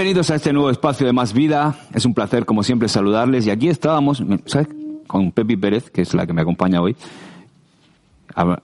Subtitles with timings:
[0.00, 1.76] Bienvenidos a este nuevo espacio de Más Vida.
[1.92, 3.46] Es un placer, como siempre, saludarles.
[3.46, 4.68] Y aquí estábamos, ¿sabes?
[5.06, 6.96] Con Pepi Pérez, que es la que me acompaña hoy.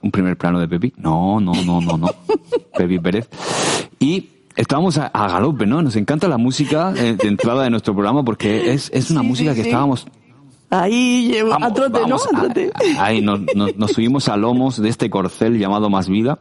[0.01, 0.93] Un primer plano de Pepi.
[0.97, 2.07] No, no, no, no, no.
[2.75, 3.29] Pepi Pérez.
[3.99, 5.83] Y estábamos a, galope, ¿no?
[5.83, 9.53] Nos encanta la música eh, de entrada de nuestro programa porque es, es una música
[9.53, 10.07] que estábamos
[10.69, 12.17] Ahí llevo a trote, ¿no?
[12.99, 16.39] ahí nos, nos, subimos a lomos de este corcel llamado Más Vida.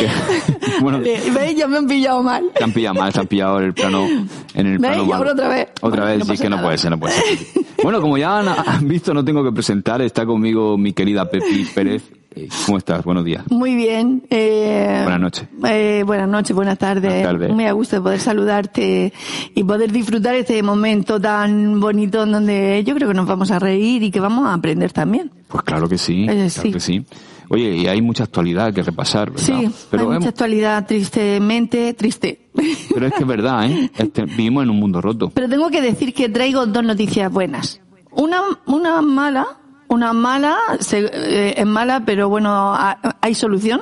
[0.80, 1.56] bueno, ¿Veis?
[1.56, 2.44] Ya me han pillado mal.
[2.54, 4.06] Te han pillado mal, te han pillado el plano,
[4.54, 5.30] en el plano ¿Veis?
[5.32, 5.68] otra vez.
[5.80, 7.64] Otra vez, sí que no puede ser, no puede ser.
[7.82, 12.02] bueno, como ya han, visto, no tengo que presentar, está conmigo mi querida Pepi Pérez.
[12.34, 13.04] Eh, ¿Cómo estás?
[13.04, 13.44] Buenos días.
[13.50, 14.22] Muy bien.
[14.30, 15.46] Eh, buenas noches.
[15.66, 17.22] Eh, buenas noches, buenas tardes.
[17.22, 19.12] Buenas Muy a gusto de poder saludarte
[19.54, 23.58] y poder disfrutar este momento tan bonito en donde yo creo que nos vamos a
[23.58, 25.30] reír y que vamos a aprender también.
[25.48, 27.04] Pues claro que sí, eh, claro que sí.
[27.48, 29.44] Oye, y hay mucha actualidad que repasar, ¿verdad?
[29.44, 32.48] Sí, Pero hay mucha actualidad, tristemente, triste.
[32.94, 33.90] Pero es que es verdad, ¿eh?
[33.96, 35.30] Este, vivimos en un mundo roto.
[35.34, 37.80] Pero tengo que decir que traigo dos noticias buenas.
[38.10, 39.46] Una, una mala,
[39.88, 40.56] una mala,
[40.92, 42.74] eh, es mala, pero bueno,
[43.20, 43.80] hay solución.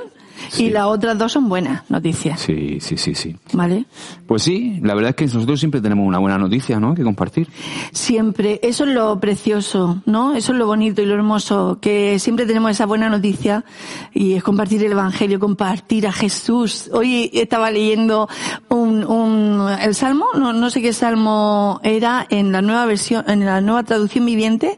[0.58, 2.40] Y las otras dos son buenas noticias.
[2.40, 3.36] Sí, sí, sí, sí.
[3.52, 3.84] ¿Vale?
[4.26, 6.94] Pues sí, la verdad es que nosotros siempre tenemos una buena noticia, ¿no?
[6.94, 7.48] Que compartir.
[7.92, 8.60] Siempre.
[8.62, 10.34] Eso es lo precioso, ¿no?
[10.34, 13.64] Eso es lo bonito y lo hermoso, que siempre tenemos esa buena noticia
[14.12, 16.90] y es compartir el Evangelio, compartir a Jesús.
[16.92, 18.28] Hoy estaba leyendo
[18.68, 23.44] un, un el Salmo, no, no sé qué Salmo era en la nueva versión, en
[23.44, 24.76] la nueva traducción viviente.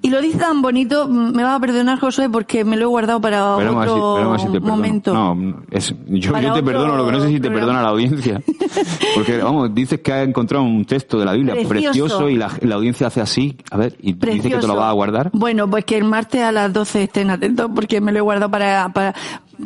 [0.00, 3.20] Y lo dice tan bonito, me va a perdonar José porque me lo he guardado
[3.20, 4.97] para otro momento.
[5.06, 8.40] No, es, yo, te perdono, lo que no sé si te perdona la audiencia.
[9.14, 13.06] Porque, vamos, dices que ha encontrado un texto de la Biblia precioso, y la, audiencia
[13.06, 15.30] hace así, a ver, y dice que te lo va a guardar.
[15.32, 18.50] Bueno, pues que el martes a las 12 estén atentos porque me lo he guardado
[18.50, 19.14] para, para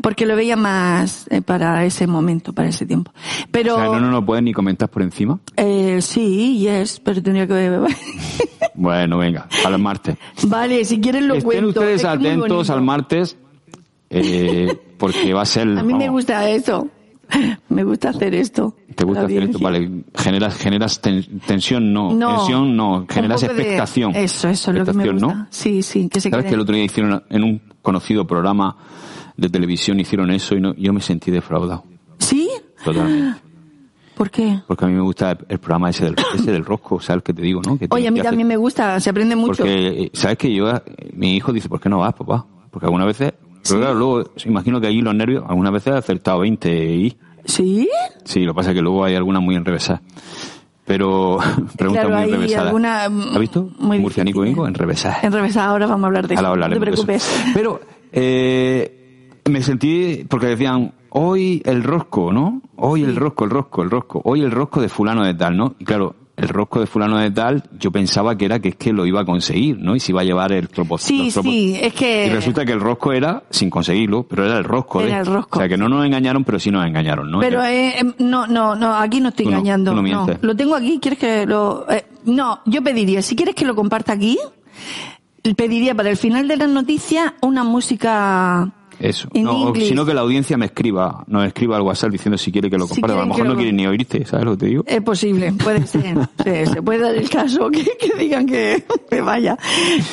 [0.01, 3.13] porque lo veía más eh, para ese momento, para ese tiempo.
[3.51, 3.75] Pero.
[3.75, 5.39] O sea, no, no, no puedes ni comentar por encima.
[5.57, 7.81] Eh, sí, yes, pero tendría que.
[8.75, 10.17] bueno, venga, al martes.
[10.47, 13.37] Vale, si quieren lo Estén ustedes atentos al martes,
[14.13, 15.69] eh, porque va a ser.
[15.79, 16.89] A mí me gusta eso.
[17.71, 18.77] Me gusta hacer esto.
[18.95, 19.59] ¿Te gusta hacer esto?
[19.59, 20.05] Vale.
[20.15, 22.11] Generas, generas tensión, no.
[22.11, 23.07] Tensión, no.
[23.09, 24.15] Generas expectación.
[24.15, 25.27] Eso, eso es lo que me gusta.
[25.27, 25.47] ¿no?
[25.49, 26.11] Sí, sí.
[26.11, 28.77] Que se ¿Sabes que el otro día hicieron en un conocido programa
[29.37, 31.85] de televisión hicieron eso y no, yo me sentí defraudado.
[32.19, 32.51] ¿Sí?
[32.85, 33.41] Totalmente.
[34.15, 34.61] ¿Por qué?
[34.67, 37.41] Porque a mí me gusta el programa ese del, ese del rosco, ¿sabes que te
[37.41, 37.79] digo, no?
[37.91, 39.65] Oye, a mí también me gusta, se aprende mucho.
[39.65, 40.71] Porque, ¿sabes que yo,
[41.15, 42.47] mi hijo dice, ¿por qué no vas, papá?
[42.71, 46.41] Porque algunas veces, pero claro, luego, imagino que allí los nervios, algunas veces he acertado
[46.41, 47.17] 20 y...
[47.45, 47.89] ¿Sí?
[48.25, 50.01] Sí, lo que pasa es que luego hay algunas muy enrevesadas.
[50.85, 51.39] Pero,
[51.77, 52.67] pregunta muy enrevesada.
[52.67, 53.71] Alguna, ¿Has visto?
[53.79, 55.19] Muy Murcianico enrevesada.
[55.23, 56.57] Enrevesada, ahora vamos a hablar de eso.
[56.57, 57.53] No te preocupes.
[57.55, 57.81] Pero,
[58.13, 62.63] eh, me sentí, porque decían, hoy el rosco, ¿no?
[62.77, 64.21] Hoy el rosco, el rosco, el rosco.
[64.25, 65.75] Hoy el rosco de fulano de tal, ¿no?
[65.79, 68.93] Y claro, el rosco de fulano de tal, yo pensaba que era que es que
[68.93, 69.95] lo iba a conseguir, ¿no?
[69.95, 71.43] Y si iba a llevar el propósito.
[71.43, 72.27] Sí, sí, es que...
[72.27, 75.01] Y resulta que el rosco era, sin conseguirlo, pero era el rosco.
[75.01, 75.59] Era el rosco.
[75.59, 77.39] O sea, que no nos engañaron, pero sí nos engañaron, ¿no?
[77.39, 79.95] Pero eh, em, no, no, no, aquí no estoy engañando.
[79.95, 81.87] No, no, Lo tengo aquí, ¿quieres que lo...?
[81.89, 84.37] Eh, no, yo pediría, si quieres que lo comparta aquí,
[85.57, 89.29] pediría para el final de la noticia una música eso.
[89.35, 92.79] No, sino que la audiencia me escriba, nos escriba al WhatsApp diciendo si quiere que
[92.79, 93.17] lo comparte.
[93.17, 94.85] a lo mejor no quieren ni oírte, ¿sabes lo que te digo?
[94.87, 96.17] Es posible, puede ser.
[96.45, 97.85] se puede dar el caso que,
[98.19, 99.59] digan que, me vaya.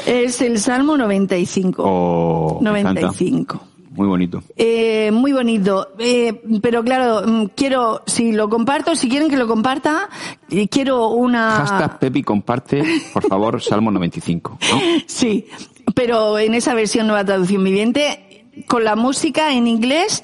[0.06, 1.84] Es el Salmo 95.
[1.86, 3.70] Oh, 95.
[4.00, 4.42] Muy bonito.
[4.56, 5.90] Eh, muy bonito.
[6.00, 10.10] Eh, pero claro, mm, quiero, si lo comparto, si quieren que lo comparta,
[10.50, 11.52] eh, quiero una...
[11.52, 14.58] Hashtag Pepi comparte, por favor, Salmo 95.
[14.72, 14.82] ¿no?
[15.06, 15.48] Sí,
[15.96, 18.29] pero en esa versión nueva traducción viviente
[18.68, 20.24] con la música en inglés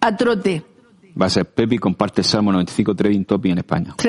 [0.00, 0.64] a trote.
[1.20, 3.94] Va a ser Pepi comparte Salmo 95 Trading Topic en España.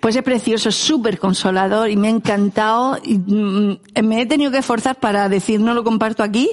[0.00, 2.98] pues es precioso, súper consolador y me ha encantado.
[3.04, 6.50] Y, mm, me he tenido que esforzar para decir no lo comparto aquí,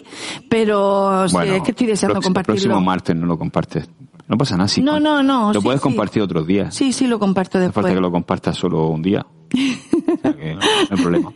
[0.49, 2.55] pero es que estoy deseando compartirlo.
[2.55, 3.89] El próximo martes no lo compartes.
[4.31, 4.69] No pasa nada.
[4.69, 5.51] Si no, no, no.
[5.51, 6.73] Lo puedes compartir otros días.
[6.73, 7.75] Sí, sí, lo comparto después.
[7.75, 9.25] No falta que lo compartas solo un día.
[9.53, 11.33] no, hay problema.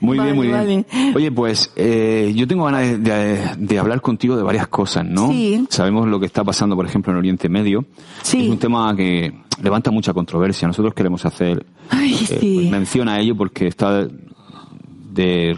[0.00, 0.86] Muy bien, muy bien.
[1.14, 5.28] Oye, pues eh, yo tengo ganas de, hablar contigo de varias cosas, ¿no?
[5.28, 5.64] Sí.
[5.70, 7.86] Sabemos lo que está pasando, por ejemplo, en Oriente Medio.
[8.20, 8.44] Sí.
[8.44, 9.32] Es un tema que
[9.62, 10.68] levanta mucha controversia.
[10.68, 12.52] Nosotros queremos hacer Ay, eh, sí.
[12.56, 15.56] Pues, mención a ello porque está de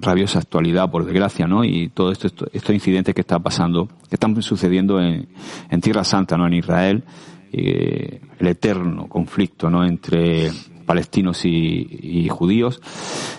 [0.00, 1.64] rabiosa actualidad, por desgracia, ¿no?
[1.64, 5.28] Y todos esto, estos incidentes que están pasando, que están sucediendo en,
[5.70, 6.46] en Tierra Santa, ¿no?
[6.46, 7.04] En Israel,
[7.52, 9.84] eh, el eterno conflicto, ¿no?
[9.84, 10.50] Entre
[10.84, 12.80] palestinos y, judíos.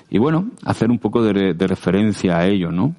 [0.10, 2.96] Y bueno, hacer un poco de, referencia a ello, ¿no?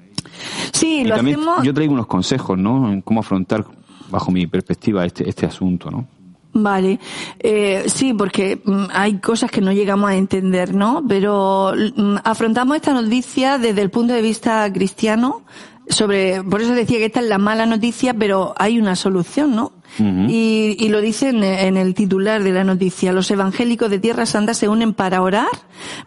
[0.71, 2.91] Sí, y lo también Yo traigo unos consejos, ¿no?
[2.91, 3.65] En cómo afrontar
[4.09, 6.07] bajo mi perspectiva, este, este asunto, ¿no?
[6.53, 6.99] Vale,
[7.39, 11.03] eh, sí, porque mm, hay cosas que no llegamos a entender, ¿no?
[11.07, 15.43] Pero mm, afrontamos esta noticia desde el punto de vista cristiano,
[15.87, 19.71] sobre, por eso decía que esta es la mala noticia, pero hay una solución, ¿no?
[19.99, 23.11] Y, y, lo dicen en el titular de la noticia.
[23.11, 25.49] Los evangélicos de Tierra Santa se unen para orar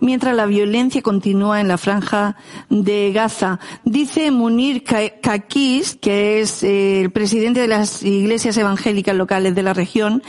[0.01, 2.37] mientras la violencia continúa en la franja
[2.71, 3.61] de Gaza.
[3.85, 9.75] Dice Munir Kakis, que es eh, el presidente de las iglesias evangélicas locales de la
[9.75, 10.23] región,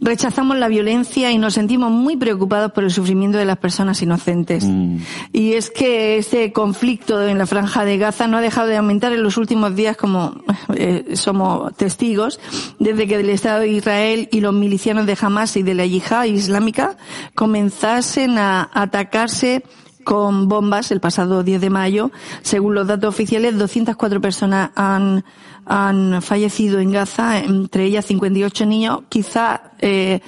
[0.00, 4.64] rechazamos la violencia y nos sentimos muy preocupados por el sufrimiento de las personas inocentes.
[4.64, 4.98] Mm.
[5.32, 9.12] Y es que este conflicto en la franja de Gaza no ha dejado de aumentar
[9.12, 10.42] en los últimos días, como
[10.74, 12.40] eh, somos testigos,
[12.78, 15.86] desde de que el Estado de Israel y los milicianos de Hamas y de la
[15.86, 16.98] yihad islámica
[17.34, 19.64] comenzasen a atacarse
[20.04, 22.10] con bombas el pasado 10 de mayo.
[22.42, 25.24] Según los datos oficiales, 204 personas han,
[25.64, 29.00] han fallecido en Gaza, entre ellas 58 niños.
[29.08, 30.20] Quizá eh,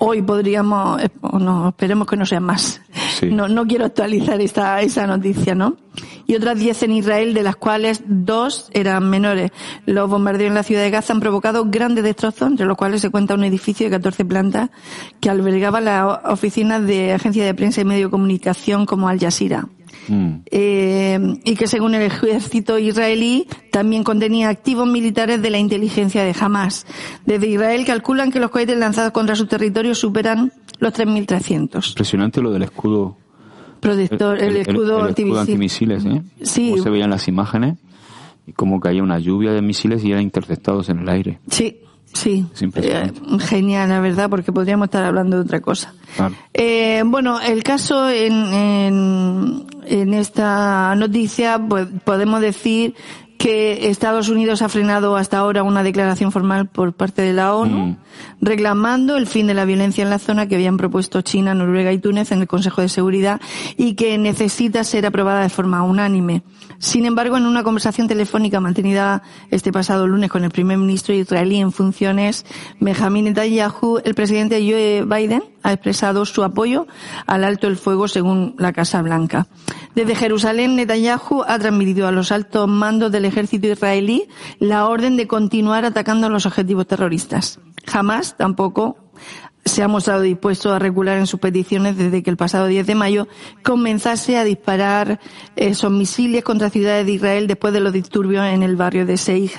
[0.00, 2.80] hoy podríamos, eh, no, esperemos que no sean más.
[3.22, 5.76] No, no quiero actualizar esta, esa noticia, ¿no?
[6.26, 9.50] Y otras 10 en Israel, de las cuales dos eran menores.
[9.84, 13.10] Los bombardeos en la ciudad de Gaza han provocado grandes destrozos, entre los cuales se
[13.10, 14.70] cuenta un edificio de 14 plantas
[15.20, 19.68] que albergaba las oficinas de agencias de prensa y medio de comunicación como Al Jazeera.
[20.10, 20.42] Mm.
[20.50, 26.34] Eh, y que según el ejército israelí también contenía activos militares de la inteligencia de
[26.38, 26.84] Hamas.
[27.24, 31.90] Desde Israel calculan que los cohetes lanzados contra su territorio superan los 3.300.
[31.90, 33.16] Impresionante lo del escudo.
[33.78, 36.22] Protector, el, escudo, antimisiles, ¿eh?
[36.42, 36.74] Sí.
[36.82, 37.78] se veían las imágenes
[38.46, 41.38] y cómo caía una lluvia de misiles y eran interceptados en el aire.
[41.48, 41.78] Sí,
[42.12, 45.94] Sí, eh, genial, la verdad, porque podríamos estar hablando de otra cosa.
[46.52, 52.94] Eh, bueno, el caso en, en, en, esta noticia, pues podemos decir
[53.40, 57.86] que Estados Unidos ha frenado hasta ahora una declaración formal por parte de la ONU
[57.86, 57.96] mm.
[58.42, 61.98] reclamando el fin de la violencia en la zona que habían propuesto China, Noruega y
[61.98, 63.40] Túnez en el Consejo de Seguridad
[63.78, 66.42] y que necesita ser aprobada de forma unánime.
[66.78, 71.60] Sin embargo, en una conversación telefónica mantenida este pasado lunes con el primer ministro israelí
[71.60, 72.44] en funciones,
[72.78, 76.86] Benjamin Netanyahu, el presidente Joe Biden ha expresado su apoyo
[77.26, 79.46] al alto el fuego según la Casa Blanca.
[79.94, 84.28] Desde Jerusalén, Netanyahu ha transmitido a los altos mandos del ejército israelí
[84.58, 87.58] la orden de continuar atacando los objetivos terroristas.
[87.86, 88.96] Jamás tampoco
[89.64, 92.94] se ha mostrado dispuesto a recular en sus peticiones desde que el pasado 10 de
[92.94, 93.28] mayo
[93.62, 95.20] comenzase a disparar
[95.56, 99.50] esos misiles contra ciudades de Israel después de los disturbios en el barrio de Sei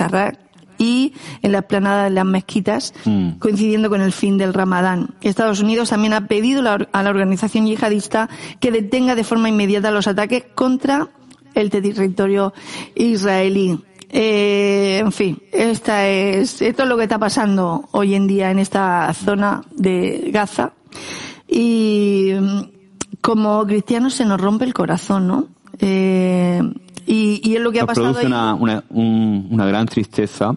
[0.81, 1.13] y
[1.43, 3.33] en la explanada de las mezquitas, mm.
[3.33, 5.13] coincidiendo con el fin del Ramadán.
[5.21, 8.29] Estados Unidos también ha pedido a la organización yihadista
[8.59, 11.09] que detenga de forma inmediata los ataques contra
[11.53, 12.51] el territorio
[12.95, 13.79] israelí.
[14.09, 18.57] Eh, en fin, esta es, esto es lo que está pasando hoy en día en
[18.57, 20.73] esta zona de Gaza.
[21.47, 22.61] Y mm,
[23.21, 25.47] como cristianos se nos rompe el corazón, ¿no?
[25.77, 26.59] Eh,
[27.05, 28.13] y, es lo que ha pasado.
[28.13, 30.55] Produce una, una, una gran tristeza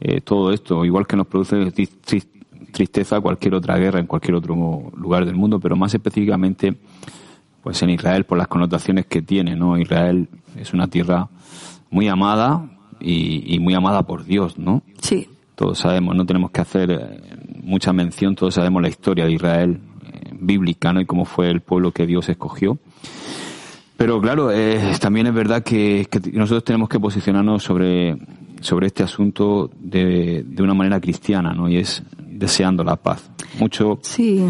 [0.00, 1.72] eh, todo esto, igual que nos produce
[2.72, 4.54] tristeza cualquier otra guerra en cualquier otro
[4.94, 6.76] lugar del mundo, pero más específicamente
[7.62, 9.78] pues en Israel por las connotaciones que tiene, ¿no?
[9.78, 11.28] Israel es una tierra
[11.90, 12.68] muy amada
[13.00, 14.82] y, muy amada por Dios, ¿no?
[15.00, 15.28] Sí.
[15.54, 17.20] Todos sabemos, no tenemos que hacer eh,
[17.62, 19.80] mucha mención, todos sabemos la historia de Israel
[20.12, 21.00] eh, bíblica, ¿no?
[21.00, 22.78] Y cómo fue el pueblo que Dios escogió.
[23.96, 24.50] Pero claro,
[25.00, 28.18] también es verdad que, que, nosotros tenemos que posicionarnos sobre
[28.60, 31.68] sobre este asunto de, de una manera cristiana, ¿no?
[31.68, 33.30] Y es deseando la paz.
[33.58, 34.44] Mucho sí.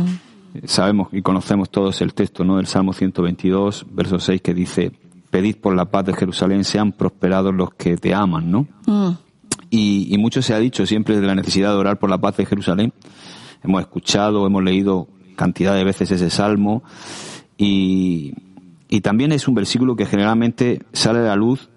[0.64, 2.56] sabemos y conocemos todos el texto, ¿no?
[2.56, 4.92] Del Salmo 122, verso 6, que dice,
[5.30, 8.66] pedid por la paz de Jerusalén, sean prosperados los que te aman, ¿no?
[8.86, 9.10] Mm.
[9.70, 12.36] Y, y mucho se ha dicho siempre de la necesidad de orar por la paz
[12.36, 12.92] de Jerusalén.
[13.62, 16.82] Hemos escuchado, hemos leído cantidad de veces ese salmo
[17.58, 18.32] y,
[18.88, 21.68] y también es un versículo que generalmente sale a la luz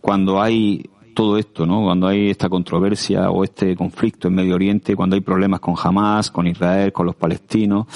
[0.00, 0.88] cuando hay
[1.20, 1.82] todo esto, ¿no?
[1.82, 6.30] Cuando hay esta controversia o este conflicto en Medio Oriente, cuando hay problemas con Hamas,
[6.30, 7.86] con Israel, con los palestinos.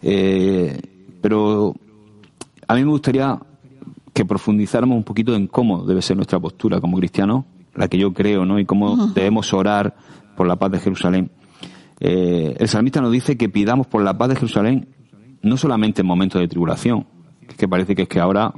[0.00, 0.80] Eh,
[1.20, 1.74] pero
[2.68, 3.36] a mí me gustaría
[4.14, 8.12] que profundizáramos un poquito en cómo debe ser nuestra postura como cristianos, la que yo
[8.12, 8.60] creo, ¿no?
[8.60, 9.96] Y cómo debemos orar
[10.36, 11.28] por la paz de Jerusalén.
[11.98, 14.86] Eh, el salmista nos dice que pidamos por la paz de Jerusalén
[15.42, 17.04] no solamente en momentos de tribulación,
[17.56, 18.54] que parece que es que ahora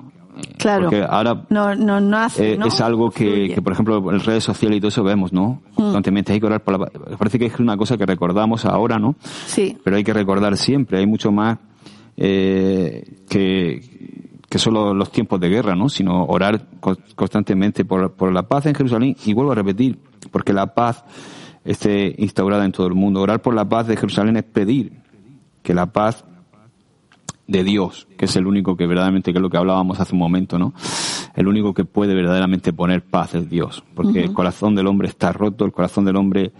[0.56, 0.84] Claro.
[0.84, 4.78] Porque ahora no, no, no hace, eh, es algo que, por ejemplo, en redes sociales
[4.78, 5.62] y todo eso vemos, ¿no?
[5.72, 5.76] Mm.
[5.76, 6.86] Constantemente hay que orar por la
[7.16, 9.16] Parece que es una cosa que recordamos ahora, ¿no?
[9.46, 9.76] Sí.
[9.82, 10.98] Pero hay que recordar siempre.
[10.98, 11.58] Hay mucho más
[12.16, 15.88] eh, que, que solo los tiempos de guerra, ¿no?
[15.88, 16.66] Sino orar
[17.14, 19.16] constantemente por, por la paz en Jerusalén.
[19.24, 19.98] Y vuelvo a repetir,
[20.30, 21.04] porque la paz
[21.64, 23.20] esté instaurada en todo el mundo.
[23.20, 24.92] Orar por la paz de Jerusalén es pedir
[25.62, 26.24] que la paz
[27.52, 30.18] de Dios, que es el único que verdaderamente, que es lo que hablábamos hace un
[30.18, 30.72] momento, ¿no?
[31.36, 35.32] El único que puede verdaderamente poner paz es Dios, porque el corazón del hombre está
[35.32, 36.52] roto, el corazón del hombre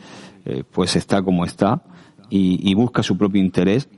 [0.44, 1.82] eh, pues está como está
[2.28, 3.88] y, y, busca su propio interés.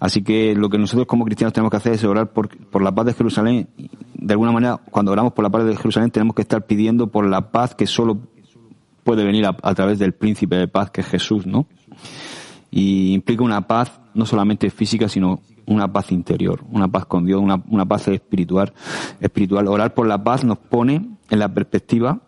[0.00, 2.94] Así que lo que nosotros como cristianos tenemos que hacer es orar por, por la
[2.94, 3.68] paz de Jerusalén.
[4.14, 7.28] De alguna manera, cuando oramos por la paz de Jerusalén, tenemos que estar pidiendo por
[7.28, 8.18] la paz que solo
[9.02, 11.66] puede venir a, a través del príncipe de paz que es Jesús, ¿no?
[12.70, 17.40] Y implica una paz no solamente física, sino una paz interior, una paz con Dios,
[17.40, 18.72] una, una paz espiritual,
[19.20, 19.68] espiritual.
[19.68, 22.20] Orar por la paz nos pone en la perspectiva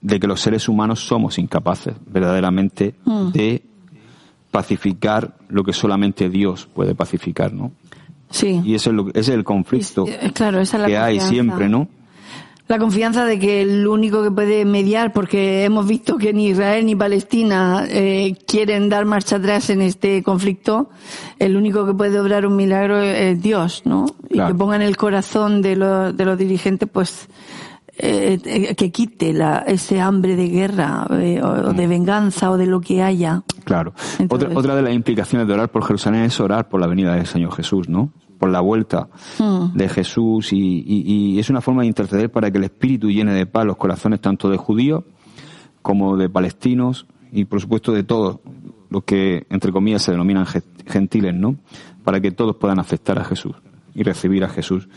[0.00, 3.32] de que los seres humanos somos incapaces verdaderamente mm.
[3.32, 3.62] de
[4.50, 7.72] pacificar lo que solamente Dios puede pacificar, ¿no?
[8.30, 8.60] Sí.
[8.64, 11.68] Y ese es, lo, ese es el conflicto claro, esa es la que hay siempre,
[11.68, 11.88] ¿no?
[12.70, 16.86] La confianza de que el único que puede mediar, porque hemos visto que ni Israel
[16.86, 20.88] ni Palestina eh, quieren dar marcha atrás en este conflicto,
[21.40, 24.06] el único que puede obrar un milagro es Dios, ¿no?
[24.30, 27.28] Y que ponga en el corazón de, los de los dirigentes, pues,
[27.98, 31.90] eh, eh, que quite la, ese hambre de guerra eh, o, de mm.
[31.90, 33.42] venganza o de lo que haya.
[33.64, 33.94] Claro.
[34.28, 37.26] Otra, otra de las implicaciones de orar por Jerusalén es orar por la venida del
[37.26, 38.12] Señor Jesús, ¿no?
[38.40, 39.76] Por la vuelta hmm.
[39.76, 43.66] de Jesús y, es una forma de interceder para que el Espíritu llene de paz
[43.66, 45.04] los corazones tanto de judíos
[45.82, 48.40] como de palestinos y por supuesto de todos
[48.88, 50.46] los que entre comillas se denominan
[50.86, 51.56] gentiles, ¿no?
[52.02, 53.54] Para que todos puedan aceptar a Jesús
[53.94, 54.88] y recibir a Jesús.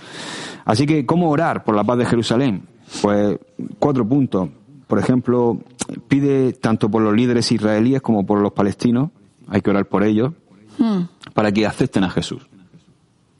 [0.64, 2.64] Así que, ¿cómo orar por la paz de Jerusalén?
[3.02, 3.38] Pues
[3.78, 4.50] cuatro puntos.
[4.88, 5.60] Por ejemplo,
[6.08, 9.10] pide tanto por los líderes israelíes como por los palestinos,
[9.50, 10.32] hay que orar por ellos,
[10.78, 11.02] hmm.
[11.34, 12.48] para que acepten a Jesús.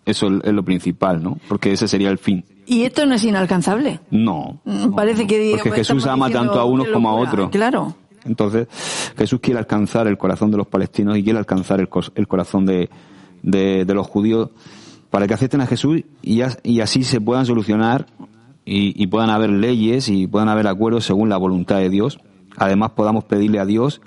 [0.06, 1.38] Eso es lo principal, ¿no?
[1.48, 2.44] Porque ese sería el fin.
[2.66, 4.00] ¿Y esto no es inalcanzable?
[4.12, 4.60] No.
[4.66, 5.52] Mm, parece que...
[5.52, 7.50] Porque Jesús ama tanto a unos como a otros.
[7.50, 7.96] Claro.
[8.26, 8.68] Entonces,
[9.18, 12.90] Jesús quiere alcanzar el corazón de los palestinos y quiere alcanzar el, el corazón de,
[13.42, 14.50] de, los judíos
[15.10, 18.08] para que acepten a Jesús y, y así se puedan solucionar
[18.66, 22.20] y, y, puedan haber leyes y puedan haber acuerdos según la voluntad de Dios.
[22.56, 24.02] Además, podamos pedirle a Dios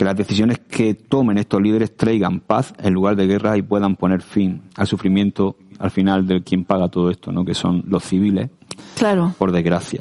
[0.00, 3.96] que las decisiones que tomen estos líderes traigan paz en lugar de guerra y puedan
[3.96, 7.44] poner fin al sufrimiento al final de quien paga todo esto, ¿no?
[7.44, 8.48] que son los civiles,
[8.96, 9.34] claro.
[9.36, 10.00] por desgracia.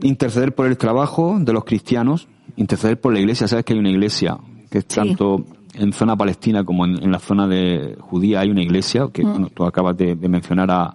[0.00, 3.88] Interceder por el trabajo de los cristianos, interceder por la iglesia, sabes que hay una
[3.88, 4.36] iglesia
[4.70, 9.08] que es tanto en zona palestina como en, la zona de judía hay una iglesia,
[9.10, 9.52] que mm.
[9.54, 10.94] tú acabas de, mencionar a,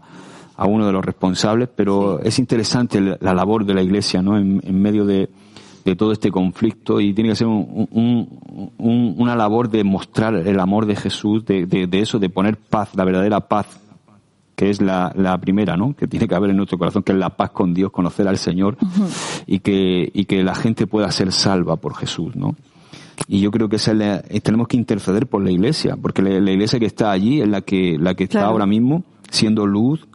[0.56, 4.38] a, uno de los responsables, pero es interesante la, labor de la iglesia, ¿no?
[4.38, 5.32] en medio de,
[5.86, 10.96] de todo este conflicto y tiene que ser una labor de mostrar el amor de
[10.96, 13.68] Jesús, de, de, eso, de poner paz, la verdadera paz,
[14.56, 15.94] que es la, la, primera, ¿no?
[15.94, 18.38] Que tiene que haber en nuestro corazón, que es la paz con Dios, conocer al
[18.38, 18.78] Señor
[19.46, 22.56] y que, y que la gente pueda ser salva por Jesús, ¿no?
[23.28, 23.94] Y yo creo que esa
[24.42, 27.98] tenemos que interceder por la iglesia, porque la, iglesia que está allí es la que,
[28.00, 30.08] la que está ahora mismo siendo luz,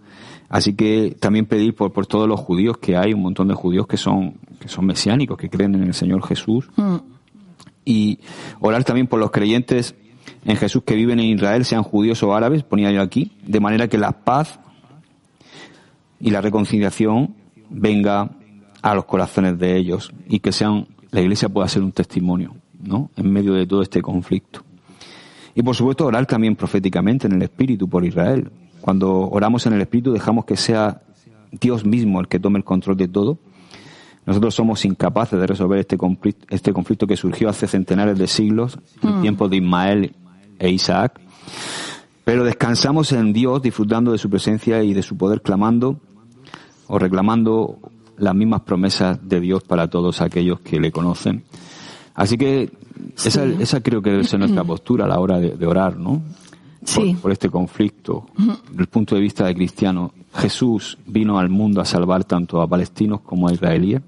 [0.48, 3.86] Así que también pedir por, por todos los judíos que hay, un montón de judíos
[3.86, 6.68] que son, que son mesiánicos, que creen en el Señor Jesús.
[7.84, 8.18] Y
[8.60, 9.94] orar también por los creyentes
[10.44, 13.88] en Jesús que viven en Israel, sean judíos o árabes, ponía yo aquí, de manera
[13.88, 14.60] que la paz
[16.20, 17.34] y la reconciliación
[17.70, 18.30] venga
[18.82, 23.10] a los corazones de ellos y que sean, la iglesia pueda ser un testimonio, ¿no?
[23.16, 24.62] En medio de todo este conflicto.
[25.54, 28.50] Y por supuesto orar también proféticamente en el Espíritu por Israel,
[28.80, 31.02] cuando oramos en el Espíritu dejamos que sea
[31.50, 33.38] Dios mismo el que tome el control de todo.
[34.28, 38.78] Nosotros somos incapaces de resolver este conflicto, este conflicto que surgió hace centenares de siglos,
[39.02, 39.22] en mm.
[39.22, 40.14] tiempos de Ismael
[40.58, 41.18] e Isaac.
[42.24, 45.98] Pero descansamos en Dios, disfrutando de su presencia y de su poder, clamando
[46.88, 47.78] o reclamando
[48.18, 51.44] las mismas promesas de Dios para todos aquellos que le conocen.
[52.14, 52.70] Así que
[53.16, 56.20] esa, esa creo que debe ser nuestra postura a la hora de, de orar, ¿no?
[57.22, 58.26] por, este conflicto.
[58.36, 62.68] Desde el punto de vista de cristiano, Jesús vino al mundo a salvar tanto a
[62.68, 64.02] palestinos como a israelíes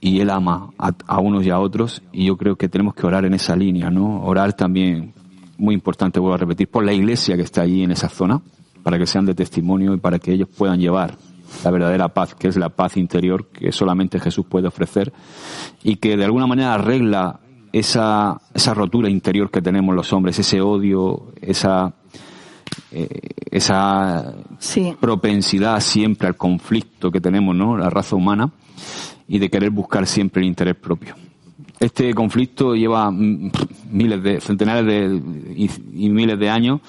[0.00, 3.24] y él ama a, unos y a otros y yo creo que tenemos que orar
[3.24, 4.22] en esa línea, ¿no?
[4.22, 5.12] Orar también,
[5.56, 8.40] muy importante, vuelvo a repetir, por la iglesia que está allí en esa zona,
[8.82, 11.16] para que sean de testimonio y para que ellos puedan llevar
[11.64, 15.12] la verdadera paz, que es la paz interior que solamente Jesús puede ofrecer
[15.82, 17.40] y que de alguna manera arregla
[17.72, 21.92] esa, esa rotura interior que tenemos los hombres, ese odio, esa,
[22.92, 23.08] eh,
[23.50, 24.32] esa
[25.00, 27.76] propensidad siempre al conflicto que tenemos, ¿no?
[27.76, 28.50] La raza humana
[29.28, 31.14] y de querer buscar siempre el interés propio.
[31.78, 35.22] Este conflicto lleva miles de, centenares de,
[35.54, 36.80] y, miles de años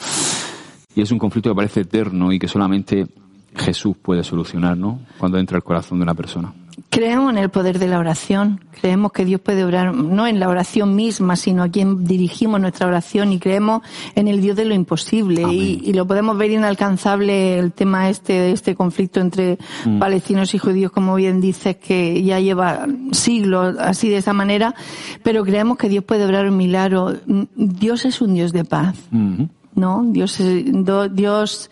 [0.96, 3.08] y es un conflicto que parece eterno y que solamente
[3.56, 5.00] Jesús puede solucionar, ¿no?
[5.20, 6.54] Cuando entra al corazón de una persona.
[6.90, 10.50] Creemos en el poder de la oración, creemos que Dios puede orar no en la
[10.50, 13.82] oración misma, sino a quien dirigimos nuestra oración y creemos
[14.16, 18.34] en el Dios de lo imposible y, y, lo podemos ver inalcanzable el tema este
[18.34, 20.00] de este conflicto entre mm.
[20.00, 24.76] palestinos y judíos, como bien dices, que ya lleva siglos así de esa manera,
[25.24, 27.16] pero creemos que Dios puede obrar un milagro.
[27.56, 28.96] Dios es un Dios de paz,
[29.76, 30.04] ¿no?
[30.08, 30.66] Dios es,
[31.12, 31.70] Dios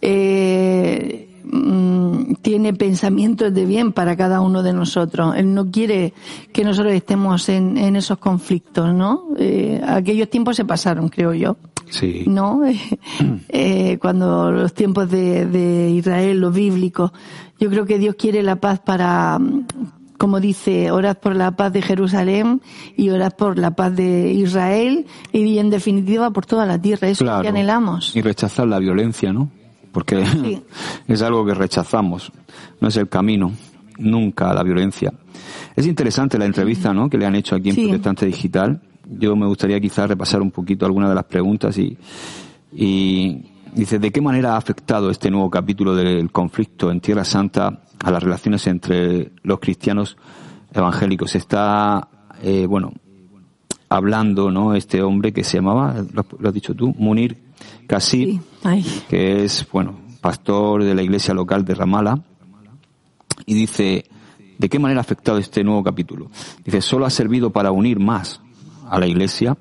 [0.00, 5.34] eh, Mm, tiene pensamientos de bien para cada uno de nosotros.
[5.36, 6.12] Él no quiere
[6.52, 9.24] que nosotros estemos en, en esos conflictos, ¿no?
[9.38, 11.56] Eh, aquellos tiempos se pasaron, creo yo.
[11.90, 12.24] Sí.
[12.26, 12.60] ¿No?
[13.48, 17.12] eh, cuando los tiempos de, de Israel, los bíblicos,
[17.58, 19.38] yo creo que Dios quiere la paz para,
[20.18, 22.60] como dice, orad por la paz de Jerusalén
[22.96, 27.08] y orad por la paz de Israel y en definitiva por toda la tierra.
[27.08, 28.14] Eso es lo que anhelamos.
[28.14, 29.50] Y rechazar la violencia, ¿no?
[29.98, 30.24] Porque
[31.08, 32.30] es algo que rechazamos,
[32.80, 33.52] no es el camino,
[33.98, 35.12] nunca la violencia.
[35.74, 37.10] Es interesante la entrevista ¿no?
[37.10, 38.80] que le han hecho aquí en Protestante Digital.
[39.08, 41.98] Yo me gustaría quizás repasar un poquito algunas de las preguntas y,
[42.70, 43.42] y
[43.74, 48.10] dice, ¿de qué manera ha afectado este nuevo capítulo del conflicto en Tierra Santa a
[48.12, 50.16] las relaciones entre los cristianos
[50.72, 51.34] evangélicos?
[51.34, 52.06] Está,
[52.40, 52.92] eh, bueno,
[53.88, 54.76] hablando, ¿no?
[54.76, 57.47] Este hombre que se llamaba, lo, has dicho tú, Munir
[57.88, 58.38] Kasir,
[59.08, 62.22] que es, bueno, pastor de la iglesia local de Ramala,
[63.46, 64.04] y dice,
[64.58, 66.30] ¿de qué manera ha afectado este nuevo capítulo?
[66.62, 68.42] Dice, solo ha servido para unir más
[68.90, 69.56] a la iglesia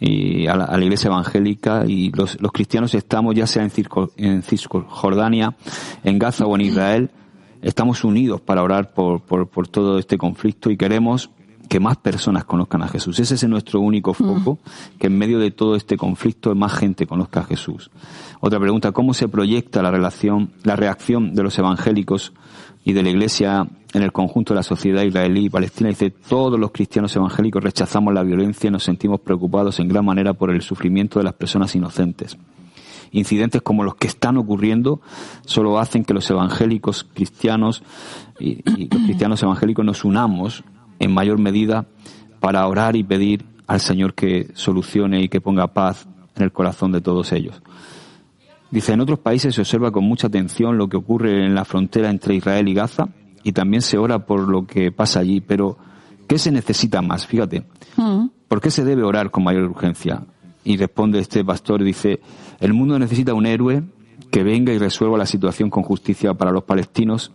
[0.00, 3.72] y a la, iglesia evangélica y los, los, cristianos estamos ya sea en,
[4.16, 5.54] en Cisjordania,
[6.02, 7.10] en Gaza o en Israel,
[7.60, 11.28] estamos unidos para orar por, por, por todo este conflicto y queremos
[11.68, 13.18] que más personas conozcan a Jesús.
[13.18, 14.14] Ese es nuestro único mm.
[14.14, 14.58] foco,
[14.98, 17.90] que en medio de todo este conflicto más gente conozca a Jesús.
[18.40, 22.32] Otra pregunta, ¿cómo se proyecta la relación, la reacción de los evangélicos
[22.84, 25.88] y de la iglesia en el conjunto de la sociedad israelí y palestina?
[25.88, 30.34] Dice, todos los cristianos evangélicos rechazamos la violencia y nos sentimos preocupados en gran manera
[30.34, 32.36] por el sufrimiento de las personas inocentes.
[33.12, 35.00] Incidentes como los que están ocurriendo
[35.46, 37.84] solo hacen que los evangélicos cristianos
[38.40, 40.64] y, y los cristianos evangélicos nos unamos
[40.98, 41.86] en mayor medida
[42.40, 46.92] para orar y pedir al Señor que solucione y que ponga paz en el corazón
[46.92, 47.62] de todos ellos.
[48.70, 52.10] Dice, en otros países se observa con mucha atención lo que ocurre en la frontera
[52.10, 53.08] entre Israel y Gaza
[53.42, 55.78] y también se ora por lo que pasa allí, pero
[56.26, 57.26] ¿qué se necesita más?
[57.26, 57.64] Fíjate,
[57.96, 58.26] mm.
[58.48, 60.24] ¿por qué se debe orar con mayor urgencia?
[60.64, 62.20] Y responde este pastor, dice,
[62.58, 63.84] el mundo necesita un héroe
[64.30, 67.32] que venga y resuelva la situación con justicia para los palestinos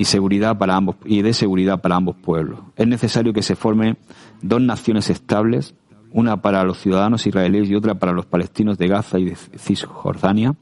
[0.00, 2.60] y seguridad para ambos y de seguridad para ambos pueblos.
[2.74, 3.98] Es necesario que se formen
[4.40, 5.74] dos naciones estables,
[6.10, 10.54] una para los ciudadanos israelíes y otra para los palestinos de Gaza y de Cisjordania.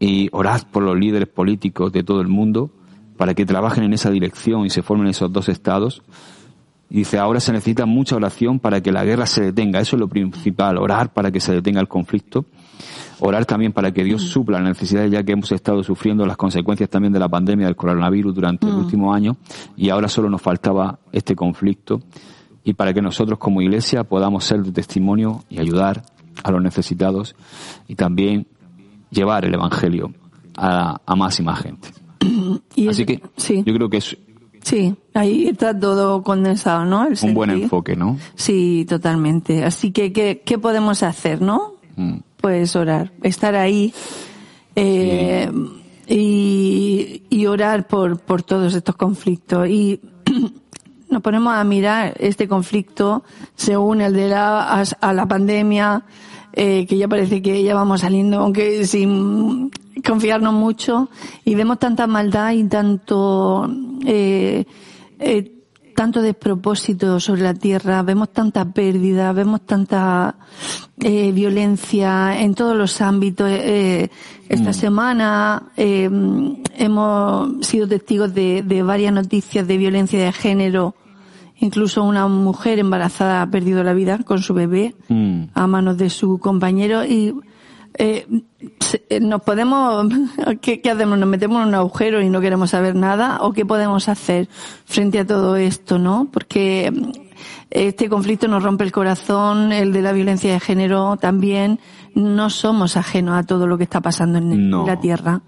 [0.00, 2.68] Y orad por los líderes políticos de todo el mundo
[3.16, 6.02] para que trabajen en esa dirección y se formen esos dos estados.
[6.90, 9.78] Y dice, ahora se necesita mucha oración para que la guerra se detenga.
[9.78, 12.44] Eso es lo principal, orar para que se detenga el conflicto
[13.20, 14.26] Orar también para que Dios mm.
[14.26, 17.76] supla las necesidades ya que hemos estado sufriendo las consecuencias también de la pandemia del
[17.76, 18.78] coronavirus durante el mm.
[18.78, 19.36] último año
[19.76, 22.00] y ahora solo nos faltaba este conflicto
[22.64, 26.02] y para que nosotros como iglesia podamos ser de testimonio y ayudar
[26.42, 27.36] a los necesitados
[27.86, 28.46] y también
[29.10, 30.12] llevar el Evangelio
[30.56, 31.88] a, más y más gente.
[32.88, 34.16] Así que yo creo que es
[34.62, 37.06] Sí, ahí está todo condensado, ¿no?
[37.22, 38.16] un buen enfoque, ¿no?
[38.34, 39.62] Sí, totalmente.
[39.62, 41.74] Así que, ¿qué, qué podemos hacer, no?
[41.96, 43.94] Mm pues orar, estar ahí
[44.76, 45.50] eh,
[46.06, 49.66] y, orar por, por todos estos conflictos.
[49.66, 49.98] Y
[51.08, 56.04] nos ponemos a mirar este conflicto según el de la, a, la pandemia,
[56.52, 59.70] eh, que ya parece que ya vamos saliendo, aunque sin
[60.06, 61.08] confiarnos mucho,
[61.46, 63.70] y vemos tanta maldad y tanto
[64.04, 64.66] eh,
[65.94, 70.36] tanto despropósito sobre la tierra, vemos tanta pérdida, vemos tanta
[71.00, 73.48] eh, violencia en todos los ámbitos.
[73.50, 74.10] Eh,
[74.48, 74.74] esta mm.
[74.74, 76.10] semana eh,
[76.76, 80.94] hemos sido testigos de, de, varias noticias de violencia de género.
[81.60, 85.44] Incluso una mujer embarazada ha perdido la vida con su bebé mm.
[85.54, 87.34] a manos de su compañero y
[87.96, 88.26] eh,
[89.08, 90.06] eh, nos podemos,
[90.60, 91.18] ¿qué, hacemos?
[91.18, 93.38] ¿Nos metemos en un agujero y no queremos saber nada?
[93.42, 94.48] ¿O qué podemos hacer
[94.84, 96.28] frente a todo esto, no?
[96.32, 97.12] Porque mm,
[97.70, 101.78] este conflicto nos rompe el corazón, el de la violencia de género también.
[102.14, 105.42] No somos ajenos a todo lo que está pasando en, la tierra.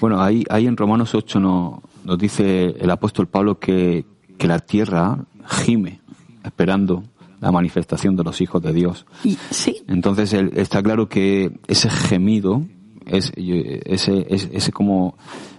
[0.00, 4.04] Bueno, ahí, ahí en Romanos 8 nos, nos dice el apóstol Pablo que,
[4.38, 6.00] que la tierra gime
[6.44, 7.04] esperando
[7.42, 9.04] la manifestación de los hijos de Dios.
[9.50, 9.82] sí.
[9.88, 12.62] Entonces está claro que ese gemido,
[13.04, 15.16] es, ese, ese como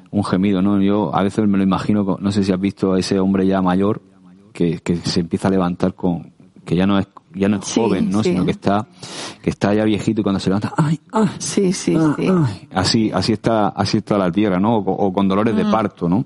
[0.09, 0.81] un gemido, ¿no?
[0.81, 3.61] Yo a veces me lo imagino, no sé si has visto a ese hombre ya
[3.61, 4.01] mayor
[4.53, 6.31] que, que se empieza a levantar con,
[6.63, 8.23] que ya no es ya no es joven, ¿no?
[8.23, 8.87] Sino que está,
[9.41, 10.99] que está ya viejito y cuando se levanta, ¡ay!
[11.11, 12.27] ay sí, sí, sí.
[12.71, 14.77] Así, así está, así está la tierra, ¿no?
[14.77, 15.71] O, con dolores de mm.
[15.71, 16.25] parto, ¿no?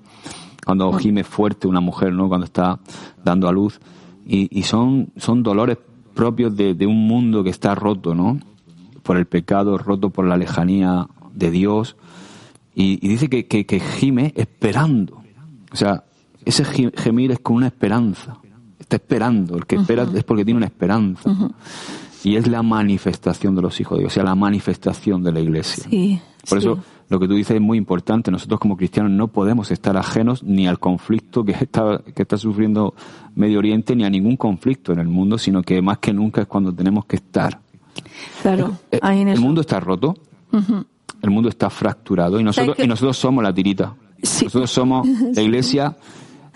[0.66, 0.98] Cuando mm.
[0.98, 2.28] gime fuerte una mujer, ¿no?
[2.28, 2.78] Cuando está
[3.24, 3.80] dando a luz.
[4.28, 5.78] Y, y son, son dolores
[6.14, 8.40] propios de, de, un mundo que está roto, ¿no?
[9.04, 11.96] Por el pecado, roto por la lejanía de Dios.
[12.76, 15.22] Y, y dice que, que, que gime esperando.
[15.72, 16.04] O sea,
[16.44, 18.40] ese gemir es con una esperanza
[18.88, 19.58] está esperando.
[19.58, 21.30] El que espera es porque tiene una esperanza.
[22.28, 25.40] Y es la manifestación de los hijos de Dios, o sea, la manifestación de la
[25.40, 25.86] iglesia.
[26.50, 28.32] Por eso lo que tú dices es muy importante.
[28.32, 32.94] Nosotros como cristianos no podemos estar ajenos ni al conflicto que está, que está sufriendo
[33.36, 36.48] Medio Oriente, ni a ningún conflicto en el mundo, sino que más que nunca es
[36.48, 37.62] cuando tenemos que estar.
[38.42, 40.14] Claro, eh, el, mundo está roto,
[41.22, 43.96] el mundo está fracturado y nosotros, y nosotros somos la tirita.
[44.22, 45.96] Nosotros somos la iglesia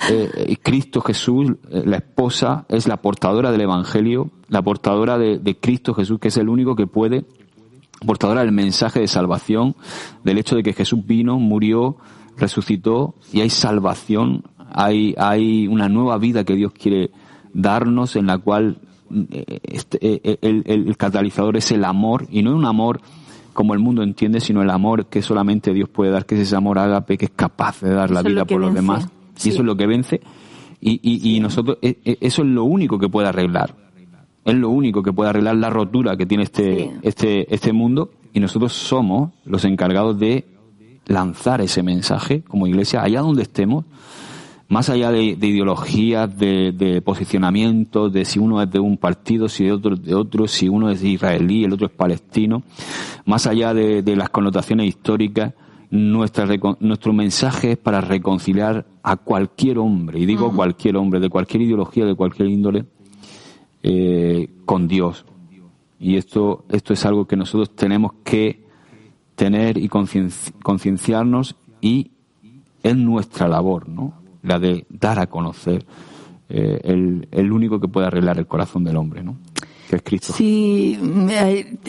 [0.09, 5.93] eh, Cristo Jesús, eh, la esposa, es la portadora del Evangelio, la portadora de, Cristo
[5.93, 7.25] Jesús, que es el único que puede,
[8.05, 9.75] portadora del mensaje de salvación,
[10.23, 11.97] del hecho de que Jesús vino, murió,
[12.37, 17.11] resucitó y hay salvación, hay, hay una nueva vida que Dios quiere
[17.53, 18.79] darnos en la cual
[19.29, 23.01] eh, este, el, catalizador es el amor y no un amor
[23.53, 26.55] como el mundo entiende, sino el amor que solamente Dios puede dar, que es ese
[26.55, 29.09] amor ágape que es capaz de dar la vida por los demás.
[29.43, 30.21] Y eso es lo que vence.
[30.79, 33.75] Y, y, y nosotros, e, e, eso es lo único que puede arreglar.
[34.43, 38.11] Es lo único que puede arreglar la rotura que tiene este, este, este mundo.
[38.33, 40.45] Y nosotros somos los encargados de
[41.05, 43.85] lanzar ese mensaje como iglesia allá donde estemos,
[44.69, 49.65] más allá de, ideologías, de, de posicionamientos, de si uno es de un partido, si
[49.65, 52.63] de otro, de otro, si uno es israelí, el otro es palestino,
[53.25, 55.53] más allá de, de las connotaciones históricas,
[55.91, 56.47] nuestra,
[56.79, 62.05] nuestro mensaje es para reconciliar a cualquier hombre, y digo cualquier hombre, de cualquier ideología,
[62.05, 62.85] de cualquier índole,
[63.83, 65.25] eh, con Dios.
[65.99, 68.63] Y esto, esto es algo que nosotros tenemos que
[69.35, 72.11] tener y concienciarnos y
[72.81, 74.13] es nuestra labor, ¿no?
[74.43, 75.85] La de dar a conocer
[76.49, 79.35] eh, el, el único que puede arreglar el corazón del hombre, ¿no?
[80.33, 80.99] Sí,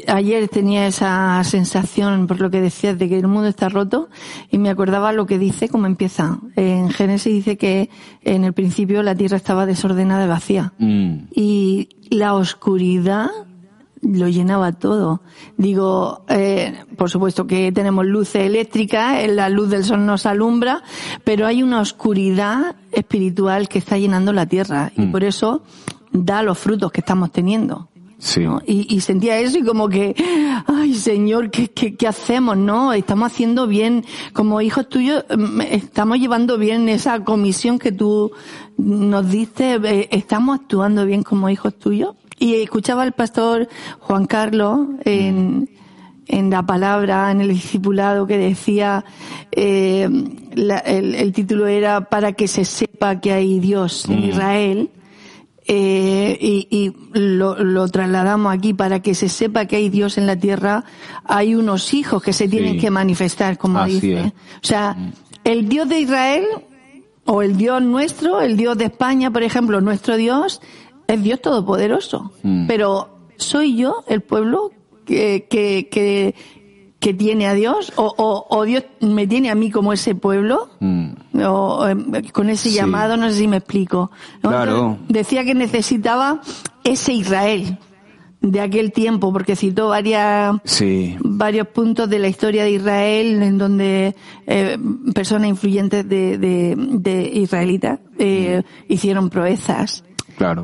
[0.06, 4.08] ayer tenía esa sensación por lo que decías de que el mundo está roto
[4.50, 6.38] y me acordaba lo que dice, cómo empieza.
[6.56, 7.90] En Génesis dice que
[8.22, 10.72] en el principio la tierra estaba desordenada y vacía.
[10.78, 11.28] Mm.
[11.34, 13.30] Y la oscuridad
[14.02, 15.22] lo llenaba todo.
[15.56, 20.82] Digo, eh, por supuesto que tenemos luz eléctrica, la luz del sol nos alumbra,
[21.24, 25.12] pero hay una oscuridad espiritual que está llenando la tierra y mm.
[25.12, 25.62] por eso
[26.10, 27.88] da los frutos que estamos teniendo.
[28.22, 28.46] Sí.
[28.66, 30.14] Y, sentía eso y como que,
[30.66, 32.56] ay Señor, ¿qué, ¿qué, qué, hacemos?
[32.56, 32.92] ¿No?
[32.92, 38.30] Estamos haciendo bien, como hijos tuyos, mm, estamos llevando bien esa comisión que tú
[38.78, 42.14] nos diste, eh, estamos actuando bien como hijos tuyos.
[42.38, 45.68] Y escuchaba al pastor Juan Carlos en,
[46.28, 49.04] en la palabra, en el discipulado que decía,
[49.50, 50.08] eh,
[50.52, 54.24] el, el, título era para que se sepa que hay Dios en mm.
[54.28, 54.90] Israel
[55.66, 60.27] eh, y, y lo, lo, trasladamos aquí para que se sepa que hay Dios en
[60.27, 60.85] la tierra,
[61.25, 64.33] hay unos hijos que se tienen que manifestar, como dice.
[64.62, 65.12] O sea, mm.
[65.44, 66.44] el Dios de Israel,
[67.25, 70.61] o el Dios nuestro, el Dios de España, por ejemplo, nuestro Dios,
[71.07, 72.33] es Dios todopoderoso.
[72.42, 72.66] Mm.
[72.66, 74.72] Pero soy yo, el pueblo,
[75.05, 76.35] que, que, que,
[77.02, 81.10] que tiene a Dios o, o, Dios me tiene a mí como ese pueblo mm.
[81.44, 84.98] o, em, con ese llamado no sé si me explico claro.
[85.08, 86.40] decía que necesitaba
[86.84, 87.76] ese Israel
[88.40, 90.54] de aquel tiempo porque citó varias
[91.20, 94.14] varios puntos de la historia de Israel en donde
[94.46, 94.78] eh,
[95.12, 98.92] personas influyentes de, de, de israelitas eh, mm.
[98.92, 100.04] hicieron proezas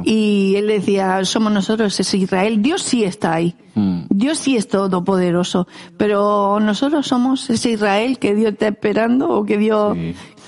[0.04, 2.62] y él decía, somos nosotros, es Israel.
[2.62, 3.54] Dios sí está ahí.
[3.74, 4.02] Mm.
[4.10, 5.66] Dios sí es todopoderoso.
[5.96, 9.96] Pero nosotros somos ese Israel que Dios está esperando o que Dios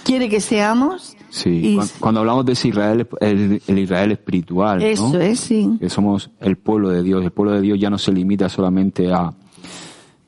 [0.04, 1.16] quiere que seamos.
[1.28, 4.82] Sí, cuando, hablamos de ese Israel, el, el Israel espiritual.
[4.82, 5.76] Eso es, sí.
[5.78, 7.22] Que somos el pueblo de Dios.
[7.22, 9.32] El pueblo de Dios ya no se limita solamente a,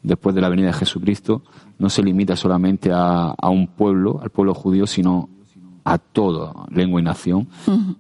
[0.03, 1.43] después de la venida de Jesucristo,
[1.79, 5.29] no se limita solamente a, a un pueblo, al pueblo judío, sino
[5.85, 7.49] a todo, lengua y nación.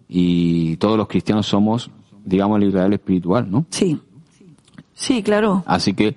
[0.08, 1.90] Y todos los cristianos somos,
[2.24, 3.66] digamos, el Israel espiritual, ¿no?
[3.70, 3.98] Sí.
[4.94, 5.64] Sí, claro.
[5.66, 6.14] Así que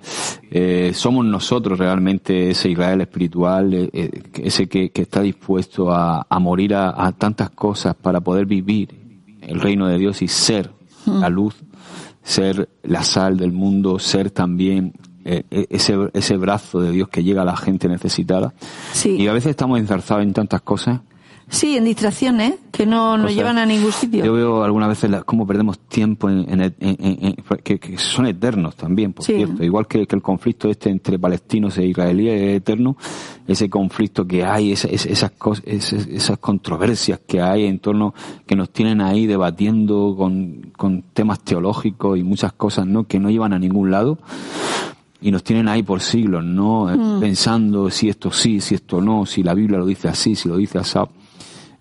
[0.50, 6.74] eh, somos nosotros realmente ese Israel espiritual, eh, eh, ese que, está dispuesto a, morir
[6.74, 8.90] a, tantas cosas para poder vivir
[9.40, 10.70] el reino de Dios y ser
[11.06, 11.56] la luz,
[12.22, 14.92] ser la sal del mundo, ser también
[15.28, 18.54] eh, ese, ese brazo de Dios que llega a la gente necesitada.
[18.92, 19.16] Sí.
[19.16, 21.00] Y a veces estamos enzarzados en tantas cosas.
[21.48, 24.24] Sí, en distracciones que no nos cosas- llevan a ningún sitio.
[24.24, 27.96] Yo veo algunas veces la- cómo perdemos tiempo en, en- en- en- en- que, que
[27.98, 29.34] son eternos también, por Sí.
[29.36, 29.62] cierto.
[29.62, 32.96] Igual que, que el conflicto este entre palestinos e israelíes es eterno,
[33.46, 38.12] ese conflicto que hay, esa- esa- esas, cos- esas, esas controversias que hay en torno,
[38.44, 43.04] que nos tienen ahí debatiendo con, con temas teológicos y muchas cosas, ¿no?
[43.04, 44.18] Que no llevan a ningún lado.
[45.20, 46.86] Y nos tienen ahí por siglos, ¿no?
[46.86, 47.20] Mm.
[47.20, 50.56] Pensando si esto sí, si esto no, si la Biblia lo dice así, si lo
[50.56, 50.98] dice así.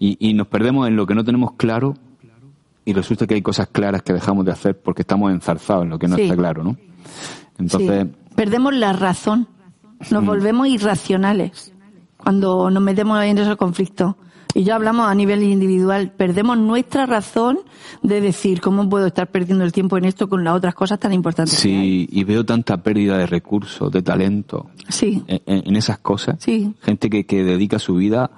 [0.06, 1.96] Y, y nos perdemos en lo que no tenemos claro
[2.84, 5.98] y resulta que hay cosas claras que dejamos de hacer porque estamos enzarzados en lo
[6.00, 6.24] que no Sí.
[6.24, 6.78] está claro, ¿no?
[7.58, 8.12] Entonces, Sí.
[8.36, 9.48] Perdemos la razón.
[10.12, 10.26] Nos Mm.
[10.26, 11.74] volvemos irracionales
[12.18, 14.16] cuando nos metemos en esos conflictos.
[14.54, 16.12] Y ya hablamos a nivel individual.
[16.16, 17.60] Perdemos nuestra razón
[18.04, 21.12] de decir cómo puedo estar perdiendo el tiempo en esto con las otras cosas tan
[21.14, 21.62] importantes.
[21.62, 22.06] que hay.
[22.06, 25.24] sí, y veo tanta pérdida de recursos, de talento Sí.
[25.28, 26.38] en, en- en esas cosas.
[26.40, 26.74] Sí.
[26.82, 28.30] Gente que, que dedica su vida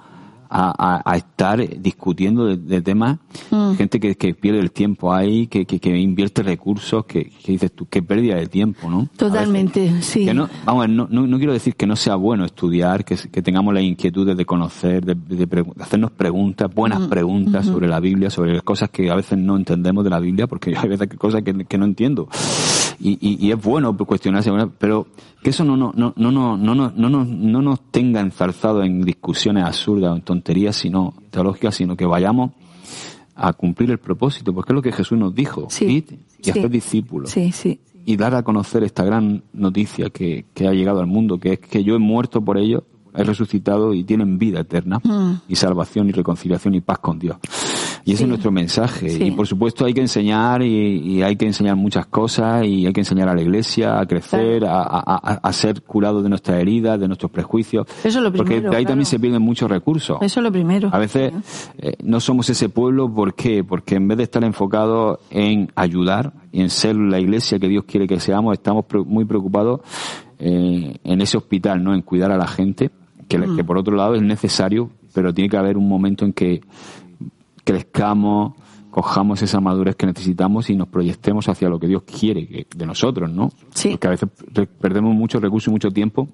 [0.50, 3.18] a, a- a estar discutiendo de, de temas,
[3.50, 3.74] Mm.
[3.76, 7.86] gente que, que pierde el tiempo ahí, que, que, que invierte recursos, que, dices tú,
[7.88, 9.08] qué pérdida de tiempo, ¿no?
[9.16, 10.24] Totalmente, sí.
[10.26, 13.42] Que no, vamos, no, no, no quiero decir que no sea bueno estudiar, que, que
[13.42, 18.52] tengamos las inquietudes de conocer, de, de hacernos preguntas, buenas preguntas sobre la Biblia, sobre
[18.54, 21.42] las cosas que a veces no entendemos de la Biblia, porque hay veces que cosas
[21.42, 22.28] que, que no entiendo.
[23.00, 25.06] Y, y, y es bueno cuestionarse, pero
[25.42, 28.84] que eso no, no, no, no, no, no, no, no, nos- no nos tenga enzarzados
[28.84, 32.52] en discusiones absurdas o en tonterías sino, teológicas, sino que vayamos
[33.34, 35.84] a cumplir el propósito, porque es lo que Jesús nos dijo, Sí.
[35.86, 36.04] id
[36.40, 36.50] y Sí.
[36.50, 37.80] hacer discípulos sí.
[38.04, 41.58] y dar a conocer esta gran noticia que, que ha llegado al mundo, que es
[41.60, 42.82] que yo he muerto por ellos,
[43.14, 45.34] he resucitado y tienen vida eterna Mm.
[45.48, 47.36] y salvación y reconciliación y paz con Dios.
[48.08, 48.24] Y ese Sí.
[48.24, 49.10] es nuestro mensaje.
[49.10, 49.24] Sí.
[49.24, 50.68] Y por supuesto hay que enseñar y,
[50.98, 54.64] y hay que enseñar muchas cosas y hay que enseñar a la iglesia a crecer,
[54.64, 57.86] a, a- a- a ser curados de nuestras heridas, de nuestros prejuicios.
[58.02, 58.92] Eso es lo Porque primero, de ahí claro.
[58.92, 60.16] también se pierden muchos recursos.
[60.22, 60.88] Eso es lo primero.
[60.92, 61.32] A veces
[61.78, 63.62] eh, no somos ese pueblo, ¿por qué?
[63.62, 67.84] Porque en vez de estar enfocados en ayudar y en ser la iglesia que Dios
[67.86, 69.80] quiere que seamos, estamos muy preocupados
[70.38, 71.94] eh, en ese hospital, ¿no?
[71.94, 72.90] En cuidar a la gente,
[73.28, 73.56] que, Mm.
[73.56, 76.60] que por otro lado es necesario, pero tiene que haber un momento en que
[77.72, 78.52] crezcamos,
[78.90, 83.30] cojamos esa madurez que necesitamos y nos proyectemos hacia lo que Dios quiere de nosotros,
[83.30, 83.50] ¿no?
[83.74, 83.90] Sí.
[83.90, 84.28] Porque a veces
[84.80, 86.28] perdemos mucho recurso y mucho tiempo,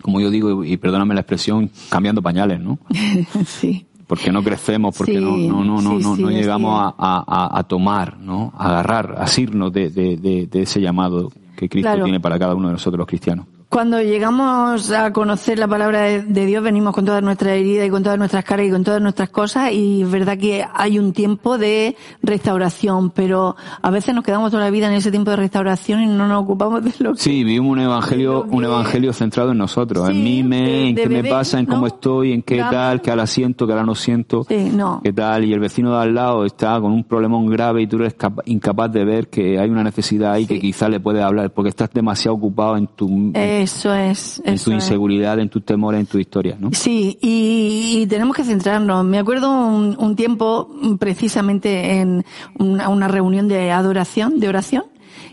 [0.00, 2.78] como yo digo, y perdóname la expresión, cambiando pañales, ¿no?
[3.46, 3.86] sí.
[4.06, 6.80] porque no crecemos, porque Sí, no, no, no, no, sí, no, sí, no es llegamos
[6.80, 8.52] a, a, a- a tomar, ¿no?
[8.56, 12.04] A agarrar, a asirnos de, de, de, de ese llamado que Cristo Claro.
[12.04, 13.46] tiene para cada uno de nosotros los cristianos.
[13.72, 18.02] Cuando llegamos a conocer la palabra de Dios, venimos con todas nuestras heridas y con
[18.02, 21.56] todas nuestras cargas y con todas nuestras cosas, y es verdad que hay un tiempo
[21.56, 26.02] de restauración, pero a veces nos quedamos toda la vida en ese tiempo de restauración
[26.02, 27.20] y no nos ocupamos de lo que...
[27.20, 30.94] Sí, vivimos un evangelio, un evangelio centrado en nosotros, Sí, en mí, me, de- en
[30.94, 31.86] de qué me pasa, en cómo ¿no?
[31.86, 35.00] estoy, en qué tal, que ahora siento, que ahora no siento, Sí, no.
[35.02, 37.96] qué tal, y el vecino de al lado está con un problemón grave y tú
[37.96, 41.50] eres capa- incapaz de ver que hay una necesidad ahí que quizás le puedes hablar,
[41.54, 44.42] porque estás demasiado ocupado en tu, en, Eso es.
[44.44, 44.76] en tu es.
[44.76, 46.70] inseguridad, en tus temores, en tu historia, ¿no?
[46.72, 49.04] Sí, y, y tenemos que centrarnos.
[49.04, 52.24] Me acuerdo un, un tiempo precisamente en
[52.58, 54.84] una, una reunión de adoración, de oración,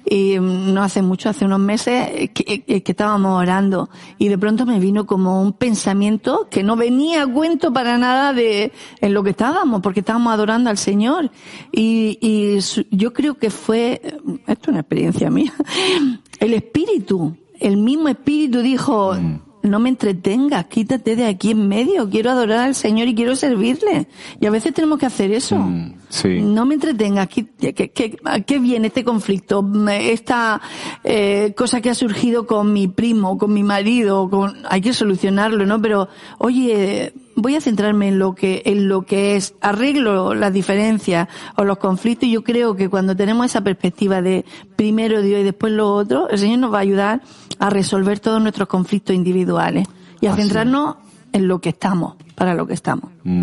[0.06, 4.38] y mm, no hace mucho, hace unos meses, eh, que, que estábamos orando y de
[4.38, 9.14] pronto me vino como un pensamiento que no venía a cuento para nada de en
[9.14, 11.32] lo que estábamos, porque estábamos adorando al Señor.
[11.72, 12.58] Y,
[12.92, 14.02] yo creo que fue,
[14.48, 15.54] esto es una experiencia mía,
[16.40, 19.16] el Espíritu, el mismo Espíritu dijo,
[19.62, 24.08] no me entretengas, quítate de aquí en medio, quiero adorar al Señor y quiero servirle.
[24.40, 25.58] Y a veces tenemos que hacer eso.
[25.58, 26.42] Mm, sí.
[26.42, 29.66] No me entretengas, ¿qué, qué, qué- qué viene este conflicto?
[29.90, 30.60] Esta
[31.04, 35.66] eh, cosa que ha surgido con mi primo, con mi marido, con, hay que solucionarlo,
[35.66, 35.82] ¿no?
[35.82, 41.28] Pero, oye, voy a centrarme en lo que, en lo que es, arreglo las diferencias
[41.56, 44.44] o los conflictos y yo creo que cuando tenemos esa perspectiva de
[44.76, 47.22] primero Dios y después lo otro, el Señor nos va a ayudar
[47.60, 49.88] a resolver todos nuestros conflictos individuales
[50.22, 50.96] y a Así centrarnos
[51.32, 53.12] en lo que estamos, para lo que estamos.
[53.24, 53.42] Mm.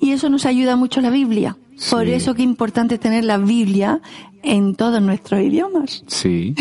[0.00, 1.56] Y eso nos ayuda mucho la Biblia.
[1.90, 4.00] Por eso que es importante tener la Biblia
[4.42, 6.04] en todos nuestros idiomas.
[6.06, 6.54] Sí.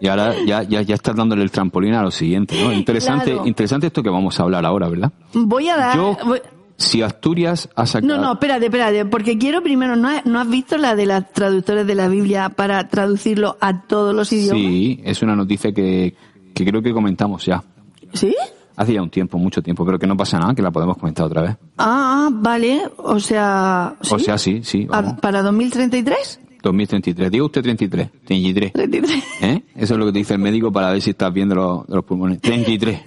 [0.00, 2.72] Y ahora ya, ya, ya estás dándole el trampolín a lo siguiente, ¿no?
[2.72, 3.46] Interesante, Claro.
[3.46, 5.12] interesante esto que vamos a hablar ahora, ¿verdad?
[5.32, 5.96] Voy a dar...
[5.96, 6.40] Yo, voy-
[6.78, 8.14] si Asturias ha sacado...
[8.16, 11.32] No, no, espérate, espérate, porque quiero primero, ¿no, has- ¿no has visto la de las
[11.32, 14.60] traductores de la Biblia para traducirlo a todos los idiomas?
[14.60, 16.14] Sí, es una noticia que,
[16.54, 17.64] que creo que comentamos ya.
[18.12, 18.34] ¿Sí?
[18.76, 21.24] Hace ya un tiempo, mucho tiempo, pero que no pasa nada, que la podemos comentar
[21.26, 21.50] otra vez.
[21.78, 23.96] Ah, ah, vale, o sea...
[24.10, 24.24] O ¿sí?
[24.26, 25.20] sea, sí, sí, ¿A- vamos.
[25.20, 26.40] ¿Para 2033?
[26.62, 27.30] 2033.
[27.30, 28.10] Diga usted 33.
[28.26, 28.72] 33.
[28.72, 29.24] 33.
[29.42, 29.62] ¿Eh?
[29.76, 31.86] Eso es lo que te dice el médico para ver si estás bien de los,
[31.86, 32.40] de los pulmones.
[32.40, 33.00] 33.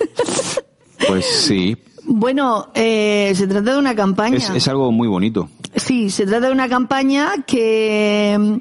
[1.08, 1.76] Pues sí.
[2.06, 4.38] Bueno, eh, se trata de una campaña.
[4.38, 5.50] Es, es algo muy bonito.
[5.76, 8.60] Sí, se trata de una campaña que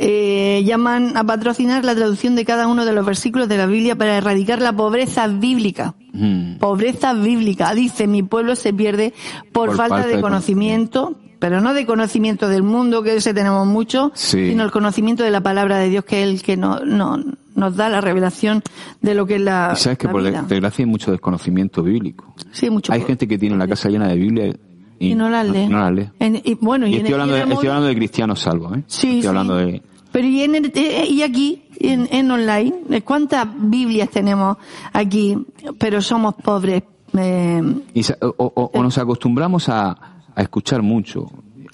[0.00, 3.96] eh, llaman a patrocinar la traducción de cada uno de los versículos de la Biblia
[3.96, 5.94] para erradicar la pobreza bíblica.
[6.12, 6.58] Mm.
[6.58, 7.74] Pobreza bíblica.
[7.74, 9.12] Dice, mi pueblo se pierde
[9.52, 13.34] por, Por falta, falta de, de conocimiento, pero no de conocimiento del mundo, que ese
[13.34, 14.50] tenemos mucho, Sí.
[14.50, 17.18] sino el conocimiento de la palabra de Dios, que es el que no, no-
[17.56, 18.62] nos da la revelación
[19.02, 20.42] de lo que es la, Y sabes que la por vida.
[20.48, 22.32] desgracia hay mucho desconocimiento bíblico.
[22.52, 22.92] Sí, mucho.
[22.92, 24.54] Hay gente que tiene la casa llena de Biblia
[24.98, 25.66] y, y no las lee.
[25.68, 26.08] No las lee.
[26.18, 28.40] En- y, bueno, y, Y en estoy el- hablando, de, en estoy hablando de cristianos
[28.40, 28.82] salvos, ¿eh?
[28.86, 29.26] Sí, estoy sí.
[29.28, 29.82] hablando de...
[30.12, 33.02] Pero y, en el- eh, y aquí, en, en online, ¿eh?
[33.02, 34.56] ¿cuántas Biblias tenemos
[34.92, 35.36] aquí?
[35.78, 36.82] Pero somos pobres.
[37.16, 37.62] eh,
[37.94, 39.90] Y o, o- o nos acostumbramos a,
[40.34, 41.26] a escuchar mucho.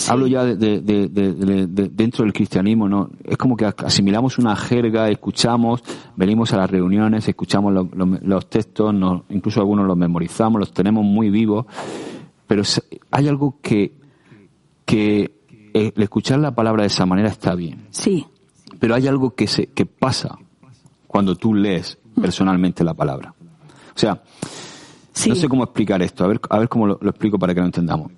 [0.09, 3.11] Hablo ya de, de- de- de- de- de- dentro del cristianismo, ¿no?
[3.23, 5.83] Es como que asimilamos una jerga, escuchamos,
[6.17, 10.73] venimos a las reuniones, escuchamos lo- lo- los textos, nos- incluso algunos los memorizamos, los
[10.73, 11.67] tenemos muy vivos,
[12.47, 12.63] pero
[13.11, 13.93] hay algo que,
[14.85, 15.35] que
[15.75, 18.27] eh, el escuchar la palabra de esa manera está bien, sí,
[18.79, 20.39] pero hay algo que se que pasa
[21.07, 23.35] cuando tú lees personalmente la palabra.
[23.95, 24.23] O sea,
[25.13, 25.29] sí.
[25.29, 27.61] no sé cómo explicar esto, a ver, a ver cómo lo, lo explico para que
[27.61, 28.11] lo entendamos.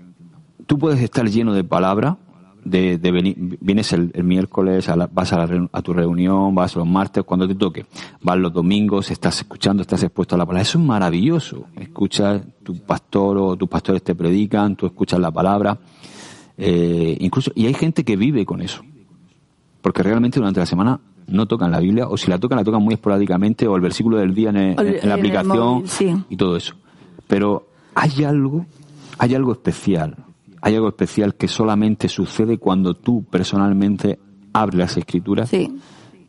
[0.66, 2.16] Tú puedes estar lleno de palabra,
[2.68, 6.54] de, de venir, vienes el, el miércoles, a la- vas a, la a tu reunión,
[6.54, 7.86] vas los martes, cuando te toque,
[8.22, 10.62] vas los domingos, estás escuchando, estás expuesto a la palabra.
[10.62, 11.64] Eso es maravilloso.
[11.78, 15.78] Escuchas, tu pastor o tus pastores te predican, tú escuchas la palabra.
[16.58, 18.82] Eh, incluso, y hay gente que vive con eso.
[19.82, 22.82] Porque realmente durante la semana no tocan la Biblia, o si la tocan, la tocan
[22.82, 26.14] muy esporádicamente, o el versículo del día en, el- la aplicación móvil, sí.
[26.28, 26.74] y todo eso.
[27.26, 28.66] Pero hay algo,
[29.18, 30.16] hay algo especial,
[30.66, 34.18] hay algo especial que solamente sucede cuando tú personalmente
[34.52, 35.70] abres las escrituras Sí.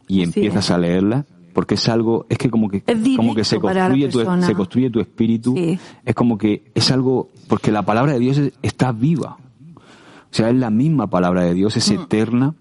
[0.07, 2.83] y empiezas a leerlas, porque es algo, es que como que,
[3.15, 5.79] como que se construye, tu, se construye tu espíritu, Sí.
[6.05, 9.37] es como que es algo, porque la palabra de Dios es- está viva.
[9.75, 11.79] O sea, es la misma palabra de Dios, Mm.
[11.79, 12.53] es eterna.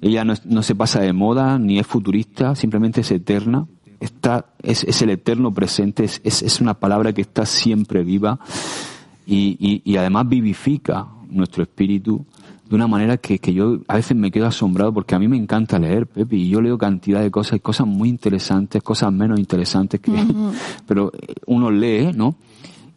[0.00, 3.66] Ella no, es- no se pasa de moda ni es futurista, simplemente es eterna.
[4.00, 8.38] Está, es, es el eterno presente, es, es, es una palabra que está siempre viva
[9.26, 12.24] y, y, y además vivifica nuestro espíritu
[12.68, 15.36] de una manera que, que yo a veces me quedo asombrado porque a mí me
[15.36, 20.00] encanta leer, Pepe, y yo leo cantidad de cosas, cosas muy interesantes, cosas menos interesantes
[20.00, 20.12] que,
[20.86, 21.12] pero
[21.46, 22.36] uno lee, ¿no?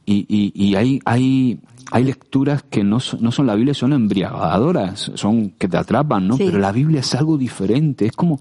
[0.10, 1.60] Y, y, y hay, hay,
[1.92, 6.30] hay lecturas que no son, no son la Biblia, son embriagadoras, son que te atrapan,
[6.30, 6.38] ¿no?
[6.38, 6.44] Sí.
[6.46, 8.40] Pero la Biblia es algo diferente, es como,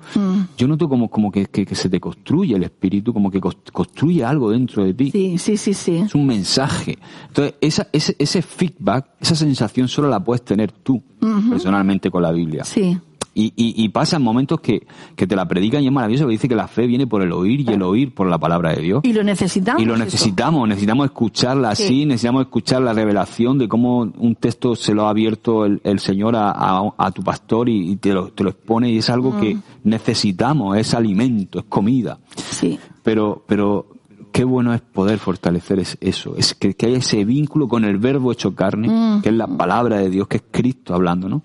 [0.56, 4.24] yo noto como, como que, que, que se te construye el espíritu, como que construye
[4.24, 5.10] algo dentro de ti.
[5.10, 5.96] Sí, sí, sí, sí.
[5.96, 6.98] Es un mensaje.
[7.26, 11.02] Entonces, esa, ese, ese feedback, esa sensación solo la puedes tener tú,
[11.50, 12.62] personalmente, con la Biblia.
[12.62, 12.96] Sí.
[13.38, 16.32] Y, y, y pasa en momentos que, que te la predican y es maravilloso, que
[16.32, 18.80] dice que la fe viene por el oír y el oír por la palabra de
[18.80, 19.00] Dios.
[19.04, 19.82] Y lo necesitamos.
[19.82, 20.04] Y lo eso.
[20.04, 22.06] necesitamos, necesitamos escucharla así, Sí.
[22.06, 26.34] necesitamos escuchar la revelación de cómo un texto se lo ha abierto el, el Señor
[26.34, 29.32] a, a- a tu pastor y, y te, lo, te lo expone y es algo
[29.32, 29.40] Mm.
[29.40, 32.18] que necesitamos, es alimento, es comida.
[32.50, 32.78] Sí.
[33.02, 33.86] Pero, pero
[34.32, 37.98] qué bueno es poder fortalecer es- eso, es que, que haya ese vínculo con el
[37.98, 39.20] verbo hecho carne, Mm.
[39.22, 41.42] que es la palabra de Dios, que es Cristo hablando, ¿no?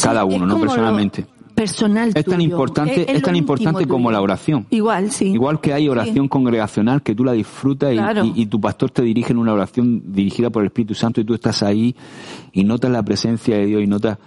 [0.00, 1.26] Cada uno, no personalmente.
[1.54, 2.50] Personal Es tan tuyo.
[2.50, 4.12] importante, Es- es, es tan importante como tuyo.
[4.12, 4.66] la oración.
[4.70, 5.26] Igual, sí.
[5.26, 8.24] Igual que hay oración congregacional que tú la disfrutas y, Claro.
[8.24, 11.24] y- y tu pastor te dirige en una oración dirigida por el Espíritu Santo y
[11.24, 11.94] tú estás ahí
[12.52, 14.18] y notas la presencia de Dios y notas,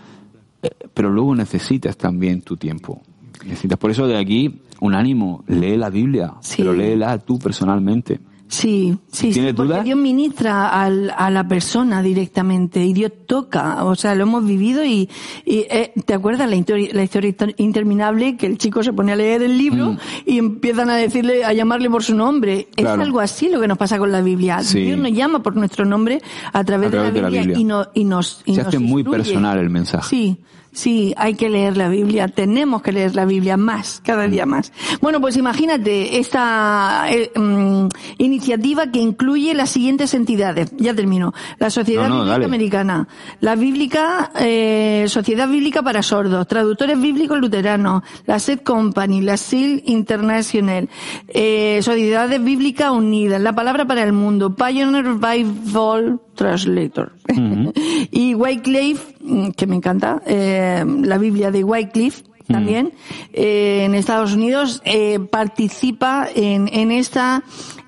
[0.61, 3.01] eh, pero luego necesitas también tu tiempo.
[3.43, 6.57] Necesitas, por eso de aquí, un ánimo, lee la Biblia, Sí.
[6.59, 8.19] pero léela tú personalmente.
[8.55, 9.81] Sí, sí, sí, ¿Tienes porque?
[9.83, 14.83] Dios ministra al- a la persona directamente y Dios toca, o sea, lo hemos vivido
[14.85, 15.09] y,
[15.45, 19.11] y, eh, ¿te acuerdas la, histori- la historia inter- interminable que el chico se pone
[19.11, 19.97] a leer el libro Mm.
[20.25, 22.67] y empiezan a decirle, a llamarle por su nombre?
[22.75, 23.01] Claro.
[23.01, 24.61] Es algo así lo que nos pasa con la Biblia.
[24.63, 24.81] Sí.
[24.81, 26.21] Dios nos llama por nuestro nombre
[26.53, 27.59] a través, A través de, la Biblia Biblia.
[27.59, 30.07] y, no- y nos y Se nos hace muy personal el mensaje.
[30.09, 30.37] Sí,
[30.71, 34.71] sí, hay que leer la Biblia, tenemos que leer la Biblia más, cada día más.
[35.01, 37.87] Bueno, pues imagínate esta eh, mm,
[38.17, 38.44] iniciativa
[38.91, 40.71] que incluye las siguientes entidades.
[40.77, 41.33] Ya termino.
[41.59, 42.45] La Sociedad No, no, Bíblica dale.
[42.45, 43.07] Americana,
[43.41, 49.83] la Bíblica, eh, Sociedad Bíblica para Sordos, Traductores Bíblicos Luteranos, la SED Company, la SEAL
[49.85, 50.89] International,
[51.27, 57.13] eh, Sociedades Bíblicas Unidas, La Palabra para el Mundo, Pioneer Bible Translator.
[58.11, 62.93] y Wycliffe, mm, que me encanta, eh, la Biblia de Wycliffe también,
[63.33, 67.41] eh, en Estados Unidos, eh, participa en, en esta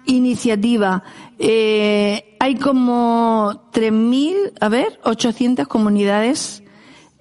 [0.07, 1.03] iniciativa.
[1.37, 6.63] Eh, hay como 3.000, a ver, 800 comunidades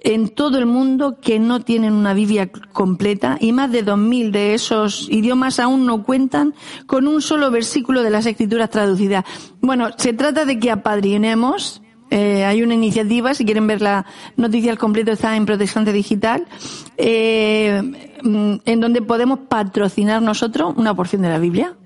[0.07, 4.55] en todo el mundo que no tienen una Biblia completa y más de 2.000 de
[4.55, 6.55] esos idiomas aún no cuentan
[6.87, 9.25] con un solo versículo de las escrituras traducidas.
[9.61, 11.83] Bueno, se trata de que apadrinemos.
[12.11, 14.07] Eh, hay una iniciativa, si quieren ver la
[14.37, 16.47] noticia al completo está en Protestante Digital,
[16.97, 17.83] eh,
[18.23, 21.77] en donde podemos patrocinar nosotros una porción de la Biblia.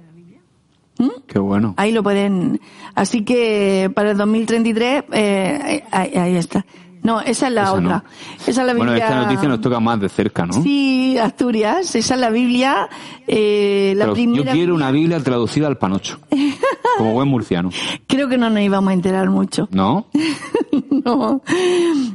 [1.01, 1.09] ¿Mm?
[1.27, 1.75] Qué bueno.
[1.79, 2.61] Ahí lo pueden.
[2.95, 6.65] Así que para el 2033, eh, ahí, ahí está.
[7.03, 7.83] No, esa es la Esa otra.
[7.89, 8.05] no.
[8.47, 8.91] Esa es la Biblia.
[8.93, 10.53] Bueno, esta noticia nos toca más de cerca, ¿no?
[10.63, 11.95] Sí, Asturias.
[11.95, 12.91] Esa es la Biblia.
[13.27, 14.45] Eh, la Pero primera.
[14.45, 16.19] yo quiero una Biblia traducida al panocho.
[16.99, 17.71] Como buen murciano.
[18.07, 19.67] Creo que no nos íbamos a enterar mucho.
[19.71, 20.09] ¿No?
[21.05, 21.41] no.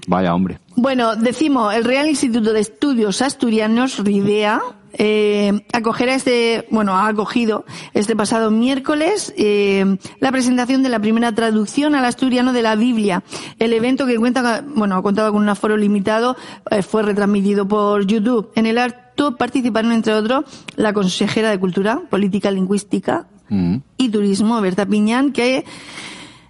[0.08, 0.60] Vaya hombre.
[0.76, 4.62] Bueno, decimos, el Real Instituto de Estudios Asturianos, RIDEA,
[4.98, 11.34] eh, acogerá este, bueno, ha acogido este pasado miércoles eh, la presentación de la primera
[11.34, 13.24] traducción al asturiano de la Biblia.
[13.60, 16.36] El evento que cuenta, bueno, ha contado con un aforo limitado,
[16.72, 18.52] eh, fue retransmitido por YouTube.
[18.56, 23.78] En el acto participaron, entre otros, la consejera de Cultura, Política Lingüística Mm.
[23.98, 25.66] y Turismo, Berta Piñán, que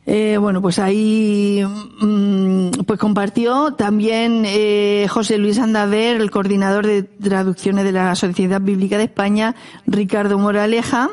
[0.08, 1.64] eh, bueno, pues ahí
[2.00, 8.62] mm, pues compartió también eh, José Luis Andaver, el coordinador de traducciones de la Sociedad
[8.62, 9.56] Bíblica de España,
[9.88, 11.10] Ricardo Moraleja,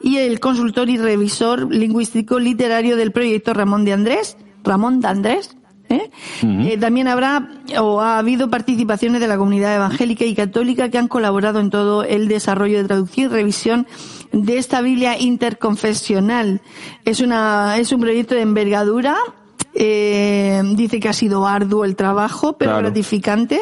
[0.00, 5.55] y el consultor y revisor lingüístico literario del proyecto Ramón de Andrés, Ramón de Andrés.
[5.88, 6.10] ¿Eh?
[6.42, 7.48] Eh, también habrá
[7.80, 12.02] o ha habido participaciones de la comunidad evangélica y católica que han colaborado en todo
[12.04, 13.86] el desarrollo de traducción y revisión
[14.32, 16.60] de esta Biblia interconfesional.
[17.04, 19.16] Es una es un proyecto de envergadura.
[19.78, 22.86] eh, dice que ha sido arduo el trabajo, pero Claro.
[22.86, 23.60] gratificante.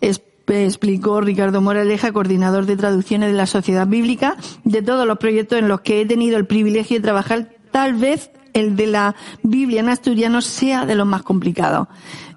[0.00, 5.58] Es- explicó Ricardo Moraleja, coordinador de traducciones de la Sociedad Bíblica, de todos los proyectos
[5.58, 9.80] en los que he tenido el privilegio de trabajar, tal vez el de la Biblia
[9.80, 11.88] en asturiano sea de los más complicados.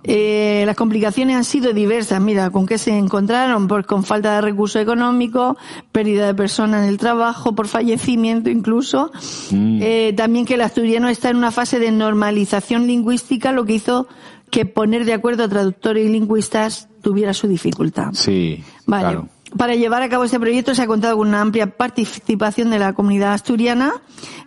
[0.05, 2.20] Eh, las complicaciones han sido diversas.
[2.22, 3.68] Mira, ¿con qué se encontraron?
[3.68, 5.55] Pues con falta de recursos económicos,
[5.91, 9.11] pérdida de personas en el trabajo, por fallecimiento incluso.
[9.53, 14.07] Eh, también que el asturiano está en una fase de normalización lingüística, lo que hizo
[14.49, 18.09] que poner de acuerdo a traductores y lingüistas tuviera su dificultad.
[18.14, 19.03] Sí, Vale.
[19.03, 19.28] claro.
[19.58, 22.93] Para llevar a cabo este proyecto se ha contado con una amplia participación de la
[22.93, 23.93] comunidad asturiana,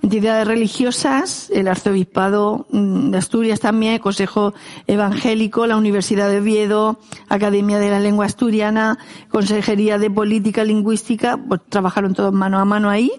[0.02, 4.52] entidades religiosas, el arzobispado mm, de Asturias también, el Consejo
[4.86, 6.98] Evangélico, la Universidad de Oviedo,
[7.28, 8.98] Academia de la Lengua Asturiana,
[9.30, 13.12] Consejería de Política Lingüística, pues trabajaron todos mano a mano ahí.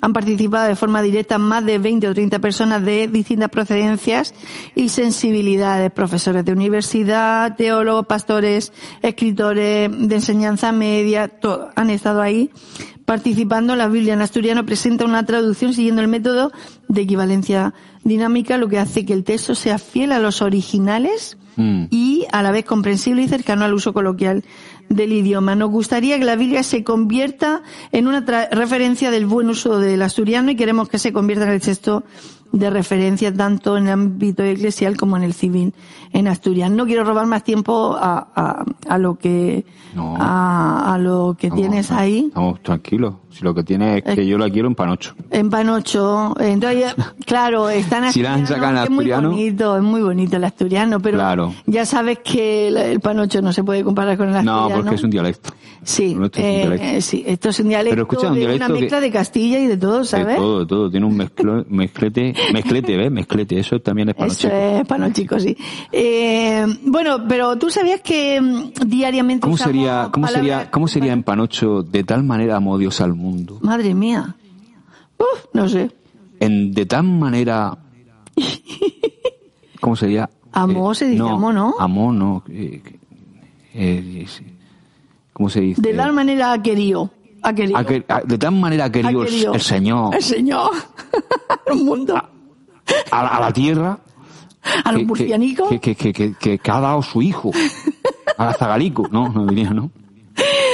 [0.00, 4.34] Han participado de forma directa más de 20 o 30 personas de distintas procedencias
[4.74, 11.30] y sensibilidades, profesores de universidad, teólogos, pastores, escritores de enseñanza media,
[11.74, 12.50] han estado ahí
[13.04, 13.76] participando.
[13.76, 16.52] La Biblia en asturiano presenta una traducción siguiendo el método
[16.88, 17.74] de equivalencia
[18.04, 21.84] dinámica, lo que hace que el texto sea fiel a los originales Mm.
[21.90, 24.44] y a la vez comprensible y cercano al uso coloquial
[24.88, 25.54] del idioma.
[25.54, 27.62] Nos gustaría que la Biblia se convierta
[27.92, 28.20] en una
[28.50, 32.04] referencia del buen uso del asturiano y queremos que se convierta en el texto
[32.52, 35.72] de referencia tanto en el ámbito eclesial como en el civil
[36.12, 36.70] en Asturias.
[36.70, 40.14] No quiero robar más tiempo a, a, a lo que No.
[40.18, 43.14] a, a lo que Vamos, tienes ahí Estamos tranquilos.
[43.30, 45.14] Si lo que tiene es que yo la quiero en panocho.
[45.30, 46.34] en Panocho.
[46.38, 46.94] Entonces,
[47.26, 49.30] claro, están Si la han sacado en es muy asturiano.
[49.30, 51.54] bonito, es muy bonito el asturiano, pero Claro.
[51.64, 54.68] ya sabes que el, el Panocho no se puede comparar con el asturiano.
[54.68, 55.48] No, porque es un dialecto.
[55.82, 56.86] Sí, Nuestro es un eh, dialecto.
[56.86, 59.10] eh, sí, esto es un dialecto, Pero escucha, un de dialecto una que- mezcla de
[59.10, 60.26] Castilla y de todo, ¿sabes?
[60.26, 60.90] De todo, de todo.
[60.90, 61.16] Tiene un
[61.70, 63.10] mezclete, mezclete, ¿ves?
[63.10, 63.58] Mezclete.
[63.58, 64.52] Eso también es Eso panochico.
[64.54, 65.56] es panochico, sí.
[65.92, 71.12] Eh, bueno, pero tú sabías que mm, diariamente ¿Cómo sería, cómo palabras- sería, cómo sería
[71.12, 73.58] en panocho de tal manera amó Dios al mundo?
[73.62, 74.34] Madre mía.
[75.18, 75.90] Uf, no sé.
[76.40, 77.78] En de tal manera,
[79.80, 80.28] ¿cómo sería?
[80.52, 81.74] Amó se dice amó, ¿no?
[81.78, 82.42] Amó, no.
[82.50, 82.82] eh,
[83.74, 84.26] eh,
[85.32, 85.80] ¿Cómo se dice?
[85.80, 87.10] De tal manera querido.
[87.42, 87.78] Ha querido.
[87.78, 89.54] Ha que- ha- de tal manera ha querido Ha el- querido.
[89.54, 90.70] el Señor El Señor.
[91.72, 92.16] Un mundo.
[92.16, 93.98] a, la- a la tierra
[94.84, 95.68] A los que- murcianicos.
[95.68, 97.50] que, que, que, que, que- que ha dado su hijo
[98.38, 99.08] a la Zagalico.
[99.10, 99.90] No, no diría, ¿no?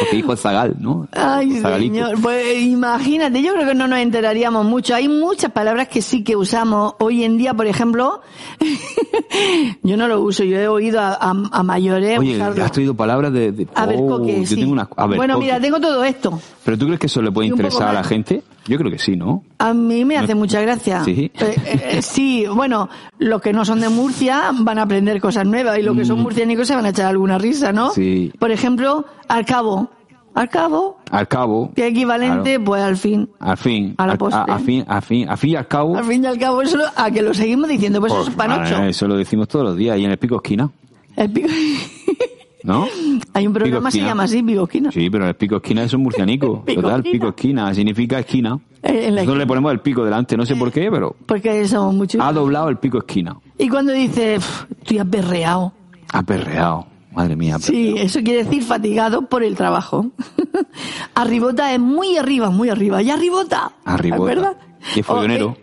[0.00, 1.08] Porque hijo es Zagal, ¿no?
[1.12, 2.20] Ay, señor.
[2.22, 4.94] Pues imagínate, yo creo que no nos enteraríamos mucho.
[4.94, 8.20] Hay muchas palabras que sí que usamos hoy en día, por ejemplo.
[9.82, 12.64] yo no lo uso, yo he oído a, a- a mayores Oye, usarlo.
[12.64, 13.52] has traído palabras de...
[13.52, 14.56] de A ver, Oh, coque, yo sí.
[14.56, 14.88] tengo una...
[14.96, 15.46] A ver, bueno, coque.
[15.46, 16.40] mira, tengo todo esto.
[16.64, 18.42] ¿Pero tú crees que eso le puede interesar a la gente?
[18.68, 19.42] Yo creo que sí, ¿no?
[19.58, 21.02] A mí me hace mucha gracia.
[21.04, 21.30] Sí.
[21.34, 22.88] Eh, eh, sí, bueno,
[23.18, 26.20] los que no son de Murcia van a aprender cosas nuevas y los que son
[26.20, 27.88] murcianicos se van a echar alguna risa, ¿no?
[27.88, 27.92] Mm.
[27.94, 28.32] Sí.
[28.38, 29.90] Por ejemplo, al cabo.
[30.34, 31.72] Al cabo, Al cabo...
[31.74, 33.28] que equivalente, claro, pues al fin.
[33.40, 34.40] al fin, a la postre.
[34.46, 35.96] a, fin, a fin, a fin y al cabo...
[35.96, 38.36] Al fin y al cabo, eso, a que lo seguimos diciendo, pues, eso es Pues,
[38.46, 38.84] panocho.
[38.84, 40.70] eso lo decimos todos los días y en el pico esquina.
[41.16, 41.48] El pico-
[42.64, 42.86] ¿No?
[43.34, 44.90] Hay un programa que se llama así, Pico Esquina.
[44.90, 46.64] Sí, pero el pico esquina es un murcianico.
[46.66, 47.12] Pico Total, esquina.
[47.12, 48.58] pico esquina significa esquina.
[48.82, 49.34] Eh, Nosotros esquina.
[49.38, 52.20] le ponemos el pico delante, no sé por qué, pero Porque somos muchos.
[52.20, 53.36] ha doblado el pico esquina.
[53.58, 55.72] Y cuando dice, "Pf, estoy aperreado.
[56.12, 56.86] Ha perreado.
[57.12, 57.58] Madre mía.
[57.58, 60.06] Sí, eso quiere decir fatigado por el trabajo.
[61.14, 63.02] arribota es muy arriba, muy arriba.
[63.02, 63.72] Y arribota.
[63.84, 64.24] Arribota.
[64.24, 64.56] ¿Verdad?
[64.94, 65.56] Y es follonero.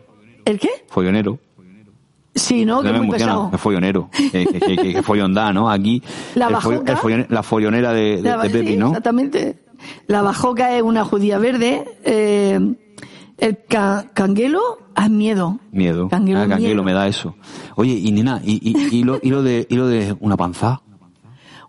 [0.43, 0.69] ¿El qué?
[0.89, 1.39] Follonero.
[2.35, 2.81] Sí, ¿no?
[2.81, 3.49] Que muy pesado.
[3.53, 4.09] es follonero.
[4.11, 5.69] Que, que, que, que follón da, ¿no?
[5.69, 6.03] Aquí.
[6.35, 6.99] La el bajoca.
[7.15, 8.87] el la follonera de, de, La- de Pepi, sí, ¿no?
[8.87, 9.63] Exactamente.
[10.07, 11.85] La bajoca es una judía verde.
[12.03, 12.59] eh,
[13.37, 14.61] el ca- canguelo
[14.97, 15.59] es miedo.
[15.71, 16.07] Miedo.
[16.09, 16.83] Canguelo, ah, canguelo miedo.
[16.83, 17.35] me da eso.
[17.75, 20.81] Oye, y nena, y, y, y, lo, y, lo de, y lo de una panza.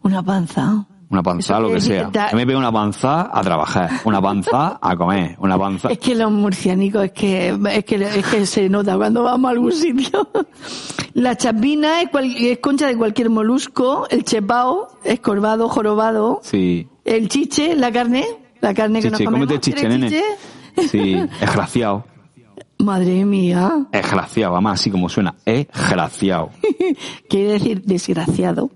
[0.03, 0.87] Una panza.
[1.09, 2.11] Una panza, lo que sea.
[2.35, 3.91] me pega una panza a trabajar.
[4.05, 5.37] Una panza a comer.
[5.39, 5.89] Una panza.
[5.89, 9.53] Es que los murcianicos, es que, es que, es que se nota cuando vamos a
[9.53, 10.29] algún sitio.
[11.15, 16.89] La chapina es, cual- es concha de cualquier molusco, el chepao es corvado, jorobado, Sí.
[17.05, 18.25] el chiche, la carne,
[18.61, 19.49] la carne que nos comemos.
[19.61, 20.09] chiche, ¿Quieres nene.
[20.11, 20.89] chiche?
[20.89, 21.15] Sí.
[21.41, 22.05] Esgraciado.
[22.79, 25.35] Madre mía, Esgraciado, además así como suena.
[25.47, 26.51] Esgraciado.
[27.29, 28.71] quiere decir desgraciado.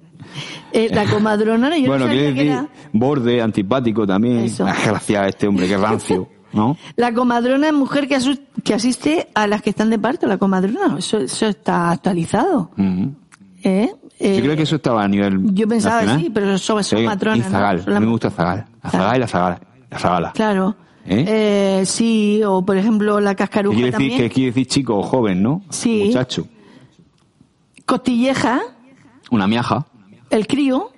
[0.72, 2.68] Eh, la comadrona, yo Bueno, no sabía que era.
[2.92, 4.38] borde, antipático también.
[4.44, 4.66] Eso.
[4.68, 6.28] Esgraciado este hombre, que rancio.
[6.52, 6.76] ¿No?
[6.96, 8.18] La comadrona es mujer que,
[8.64, 10.96] que asiste a las que están de parto, la comadrona.
[10.98, 12.70] Eso, eso está actualizado.
[12.76, 13.14] Ujú.
[13.62, 13.92] ¿Eh?
[14.18, 15.54] Eh, Yo creo que eso estaba a nivel.
[15.54, 16.20] yo pensaba nacional.
[16.20, 17.84] sí, pero son- son Sí, matronas, Y Zagal.
[17.86, 17.96] ¿no?
[17.96, 18.66] A mí me gusta Zagal.
[18.82, 19.60] La Zagal y la Zagala.
[19.90, 20.32] La Zagala.
[20.32, 20.76] Claro.
[21.06, 21.24] ¿Eh?
[21.80, 24.18] Eh, sí, o por ejemplo la cascaruja quiere decir, también.
[24.28, 25.62] que quiere decir chico o joven, ¿no?
[25.70, 26.02] Sí.
[26.06, 26.46] Muchacho.
[27.86, 28.60] Costilleja,
[29.30, 29.86] Una miaja.
[30.30, 30.90] El crío,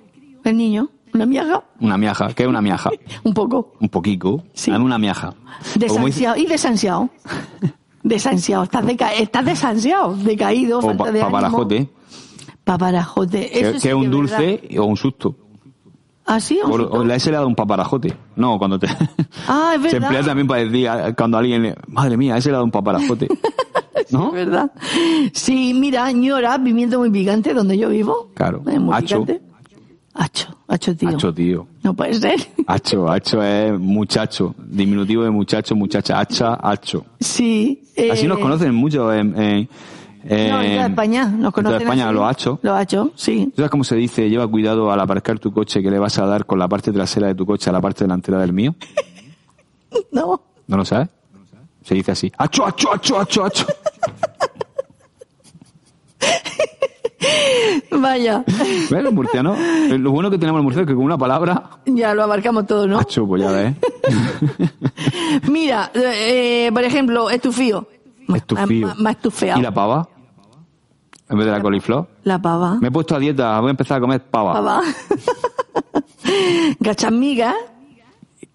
[0.43, 2.27] el niño, una miaja, Una miaja.
[2.33, 2.89] ¿Qué es una miaja?
[3.23, 3.73] un poco.
[3.79, 4.43] Un poquico.
[4.53, 4.71] Sí.
[4.71, 5.33] Dame una miaja.
[5.75, 6.35] Desansiado.
[6.37, 7.09] Y desansiado.
[8.03, 8.63] Desansiado.
[8.63, 11.31] Estás, deca estás desansiado, decaído, O falta pa- de ánimo.
[11.37, 11.89] paparajote.
[12.63, 13.49] Paparajote.
[13.49, 14.79] Que, Eso que sí es un dulce verdad.
[14.79, 15.35] o un susto.
[16.25, 16.57] ¿Ah, sí?
[16.63, 18.13] O, o la S le ha dado un paparajote.
[18.37, 18.87] No, cuando te...
[19.47, 20.03] Ah, es Se verdad.
[20.03, 21.75] emplea también para decir cuando alguien le...
[21.87, 23.27] Madre mía, ese le ha dado un paparajote.
[24.11, 24.27] ¿No?
[24.27, 24.71] Es verdad.
[25.33, 28.29] Sí, mira, ñora, pimiento muy picante, donde yo vivo.
[28.33, 28.61] Claro.
[28.67, 29.21] Es muy Hacho.
[29.25, 29.41] picante.
[30.15, 31.09] Hacho, hacho, tío.
[31.09, 31.67] Hacho, tío.
[31.81, 32.39] No puede ser.
[32.67, 34.53] Hacho, hacho es muchacho.
[34.59, 36.19] Diminutivo de muchacho, muchacha.
[36.19, 37.03] Hacha, hacho.
[37.19, 37.81] Sí.
[38.11, 39.35] Así eh, nos conocen mucho en...
[39.39, 39.69] en,
[40.25, 41.23] en- No, en toda España.
[41.25, 42.13] Nos en toda conocen España, así.
[42.13, 42.59] los hachos.
[42.61, 43.45] Los hachos, sí.
[43.47, 44.29] ¿Tú sabes cómo se dice?
[44.29, 47.25] Lleva cuidado al aparcar tu coche que le vas a dar con la parte trasera
[47.27, 48.75] de tu coche a la parte delantera del mío.
[50.11, 50.41] No.
[50.67, 51.07] ¿No lo sabes?
[51.83, 52.31] Se dice así.
[52.37, 53.65] ¡Acho, acho, acho, acho, acho!
[57.91, 58.43] Vaya.
[58.47, 59.57] ¿Ves los murcianos?
[59.57, 61.69] Eh, Lo bueno que tenemos los murcianos es que con una palabra...
[61.85, 62.99] Ya lo abarcamos todo, ¿no?
[62.99, 63.75] Acho, pues ya ves.
[65.49, 67.87] Mira, eh, por ejemplo, estufío.
[68.33, 68.87] Estufío.
[68.87, 69.59] Más, más estufeado.
[69.59, 70.09] ¿Y la pava?
[71.29, 72.07] En vez de la coliflor.
[72.23, 72.75] La pava.
[72.75, 74.53] Me he puesto a dieta, voy a empezar a comer pava.
[74.53, 74.81] Pava.
[76.79, 77.55] Gachamiga.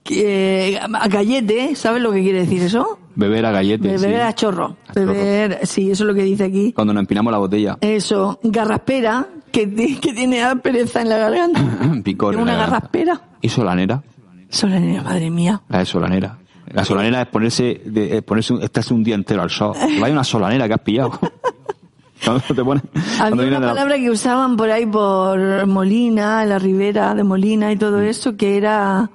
[0.08, 0.80] Que,
[1.10, 2.98] gallete, ¿sabes lo que quiere decir eso?
[3.14, 4.00] Beber a galletes.
[4.00, 4.26] Beber sí.
[4.26, 4.76] a chorro.
[4.88, 5.12] A chorro.
[5.12, 6.72] Beber, sí, eso es lo que dice aquí.
[6.72, 7.76] Cuando nos empinamos la botella.
[7.82, 11.60] Eso, garraspera, que, ti- que tiene aspereza en la garganta.
[12.04, 12.36] Picor.
[12.36, 12.70] una garganta.
[12.72, 13.20] garraspera.
[13.42, 14.02] ¿Y solanera?
[14.48, 15.60] Solanera, madre mía.
[15.68, 16.38] La de solanera.
[16.72, 19.74] La solanera es ponerse, de, eh, ponerse un, estarse un día entero al sol.
[20.00, 21.12] Vaya una solanera que has pillado.
[22.24, 22.82] Cuando te pones,
[23.18, 27.70] cuando Había una la- palabra que usaban por ahí por Molina, la ribera de Molina
[27.70, 29.08] y todo eso, que era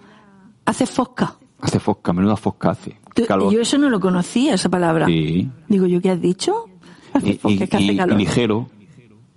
[0.66, 1.36] hace fosca.
[1.62, 2.98] Hace fosca, menuda fosca hace.
[3.28, 3.54] Calor.
[3.54, 5.06] Yo eso no lo conocía, esa palabra.
[5.06, 5.50] Sí.
[5.68, 6.66] Digo, ¿yo qué has dicho?
[7.14, 8.16] Hace Y, fosca, y- que hace y- calor.
[8.20, 8.70] y ligero.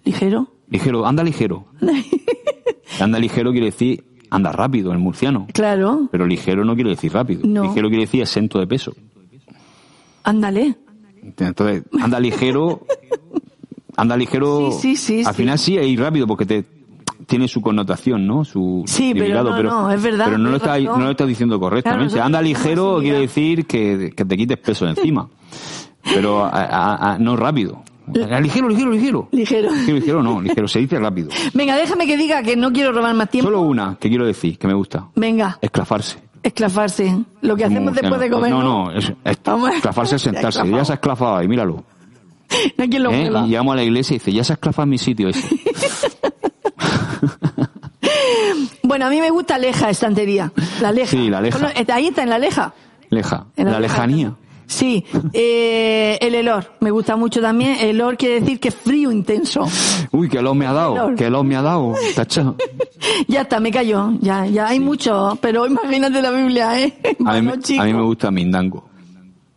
[0.04, 0.48] Ligero.
[0.68, 1.66] Ligero, anda ligero.
[3.00, 5.46] anda ligero quiere decir anda rápido en murciano.
[5.52, 7.42] Claro, Pero ligero no quiere decir rápido.
[7.44, 7.62] No.
[7.64, 8.92] Ligero quiere decir exento de peso.
[10.24, 10.76] ándale.
[11.22, 12.82] Entonces, anda ligero.
[13.96, 14.70] Anda ligero.
[14.80, 15.42] Sí, sí, sí, Al sí.
[15.42, 16.64] final sí es ir rápido porque te
[17.26, 18.44] tiene su connotación, ¿no?
[18.44, 20.98] Su Sí, pero no, no, es verdad, Pero no lo, está, razón.
[20.98, 22.12] no lo está diciendo correctamente.
[22.14, 25.28] Claro, anda ligero quiere decir que, que te quites peso encima.
[26.02, 27.82] Pero a- a- a- no rápido.
[28.08, 29.28] A- Ligero, ligero, ligero.
[29.32, 29.70] Ligero.
[29.72, 30.68] Ligero, ligero no, ligero.
[30.68, 31.28] Se dice rápido.
[31.54, 33.48] Venga, déjame que diga que no quiero robar más tiempo.
[33.50, 35.08] Solo una que quiero decir, que me gusta.
[35.16, 36.18] Venga, Esclafarse.
[36.42, 37.06] esclafarse.
[37.40, 38.50] Lo que Como hacemos después de comer.
[38.52, 39.38] No, no, es, es-
[39.74, 40.70] esclafarse es sentarse.
[40.70, 41.82] Ya se ha esclafado ahí, míralo.
[42.78, 43.28] No hay quien lo ¿Eh?
[43.44, 45.48] Y llegamos a la iglesia y dice, ya se ha esclafado en mi sitio ese.
[48.82, 50.52] Bueno, a mí me gusta Leja, estantería.
[50.80, 51.10] La Leja.
[51.10, 51.58] Sí, la Leja.
[51.58, 52.72] Bueno, ahí está en la Leja.
[53.10, 53.46] Leja.
[53.56, 54.06] En La Leja.
[54.06, 54.34] lejanía.
[54.68, 56.72] Sí, eh, el elor.
[56.80, 57.76] Me gusta mucho también.
[57.80, 59.64] El olor quiere decir que es frío intenso.
[60.10, 62.52] Uy, que los me ha dado, que los me ha dado, tacha.
[63.28, 64.10] Ya está, me cayó.
[64.20, 65.38] Ya, ya hay mucho.
[65.40, 66.98] Pero imagínate la Biblia, ¿eh?
[67.04, 67.80] A mí, Bueno, me- chico.
[67.82, 68.88] a mí me gusta Mindango.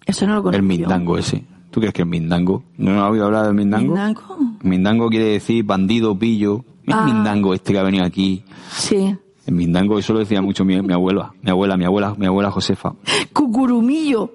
[0.05, 0.57] Eso no lo conozco.
[0.57, 1.43] El Mindango ese.
[1.71, 2.63] ¿Tú crees que es Mindango?
[2.77, 3.87] ¿No has oído hablar del Mindango?
[3.93, 4.37] Mindango.
[4.61, 6.63] Mindango quiere decir bandido, pillo.
[6.89, 7.05] Mira Ah.
[7.05, 8.43] mindango este que ha venido aquí.
[8.71, 9.15] Sí.
[9.45, 12.49] El mindango, eso lo decía mucho mi, mi abuela, mi abuela, mi abuela, mi abuela
[12.51, 12.93] Josefa.
[13.33, 14.31] Cucurumillo.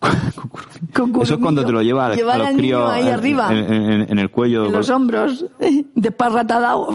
[0.00, 1.22] Cucurumillo.
[1.22, 3.48] Eso es cuando te lo lleva a, Llevar a los al críos ahí en, arriba.
[3.52, 4.66] en- en- en el cuello.
[4.66, 5.44] En los hombros.
[5.94, 6.88] Desparratado,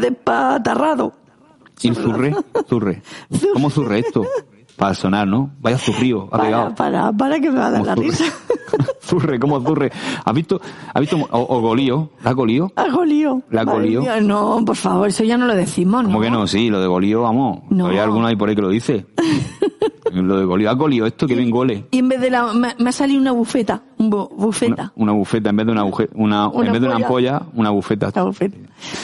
[0.00, 1.12] despatarrado.
[1.82, 2.34] Y zurre,
[2.68, 3.02] zurre.
[3.52, 4.24] ¿Cómo zurre esto?
[4.76, 5.50] Para sonar, ¿no?
[5.60, 6.74] Vaya zurrío, ha Para, pegado.
[6.74, 8.08] para, para que me va a dar ¿Cómo la zurre?
[8.10, 8.24] risa.
[9.00, 9.90] zurre, ¿cómo zurre?
[10.24, 10.60] ¿Has visto?
[10.92, 11.16] ¿Has visto?
[11.30, 12.70] O, o golío, ¿la golío?
[12.76, 13.42] Hago lío.
[13.50, 14.02] ¿La golío?
[14.22, 16.08] No, por favor, eso ya no lo decimos, ¿no?
[16.10, 16.46] ¿Cómo que no?
[16.46, 17.60] Sí, lo de golío, vamos.
[17.70, 17.86] No.
[17.86, 19.06] Hay alguno ahí por ahí que lo dice.
[20.12, 20.70] lo de golío.
[20.70, 21.26] ¿Has golío esto?
[21.26, 21.86] Que bien gole.
[21.90, 22.52] Y en vez de la...
[22.52, 23.82] Me, me ha salido una bufeta.
[23.98, 24.92] Un bu- bufeta.
[24.96, 27.36] Una, una bufeta, en vez de una, una, Una en vez de una ampolla.
[27.36, 28.10] ampolla, una bufeta.
[28.14, 28.56] Una bufeta.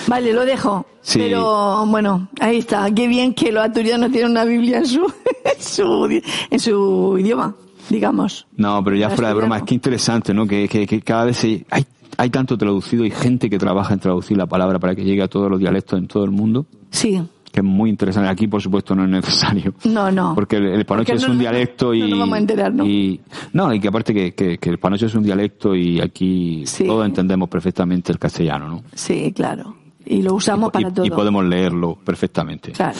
[0.06, 0.86] Vale, lo dejo.
[1.00, 1.18] Sí.
[1.18, 2.90] Pero bueno, ahí está.
[2.94, 5.00] Qué bien que los asturianos tienen una Biblia en su,
[5.44, 7.54] en su, en su idioma,
[7.88, 8.46] digamos.
[8.56, 10.46] No, pero ya fuera de broma, es que interesante, ¿no?
[10.46, 11.84] Que, que, que cada vez se- hay,
[12.16, 15.28] hay tanto traducido y gente que trabaja en traducir la palabra para que llegue a
[15.28, 17.20] todos los dialectos en todo el mundo, Sí.
[17.52, 18.28] Que es muy interesante.
[18.30, 19.74] Aquí, por supuesto, no es necesario.
[19.84, 20.34] No, no.
[20.34, 22.10] Porque el, el es no- un dialecto y...
[22.10, 22.84] no vamos a enterar, ¿no?
[22.86, 23.20] Y,
[23.52, 26.84] no, y que aparte que, que, que el panocho es un dialecto y aquí Sí.
[26.84, 28.82] todos entendemos perfectamente el castellano, ¿no?
[28.94, 29.76] Sí, claro.
[30.04, 31.06] Y lo usamos y, para y todo.
[31.16, 32.72] podemos leerlo perfectamente.
[32.72, 32.98] Claro.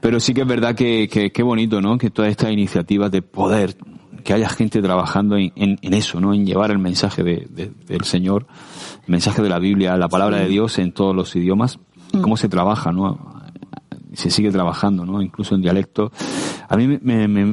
[0.00, 1.96] Pero sí que es verdad que, que, qué bonito, ¿no?
[1.98, 3.74] Que todas estas iniciativas de poder,
[4.22, 6.32] que haya gente trabajando en, en, en eso, ¿no?
[6.34, 8.46] En llevar el mensaje de, de- del Señor,
[9.06, 11.78] el mensaje de la Biblia, la palabra de Dios en todos los idiomas,
[12.12, 12.20] Mm.
[12.20, 13.33] cómo se trabaja, ¿no?
[14.14, 15.20] Se sigue trabajando, ¿no?
[15.22, 16.10] Incluso en dialecto.
[16.68, 17.44] A mí me, me, me,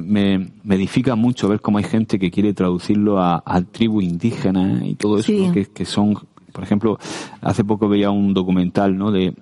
[0.64, 4.96] me- edifica mucho ver cómo hay gente que quiere traducirlo a, a tribu indígena y
[4.96, 5.48] todo eso, Sí.
[5.48, 5.54] ¿no?
[5.54, 6.16] que, que son,
[6.52, 6.98] por ejemplo,
[7.42, 9.12] hace poco veía un documental, ¿no?
[9.12, 9.34] De,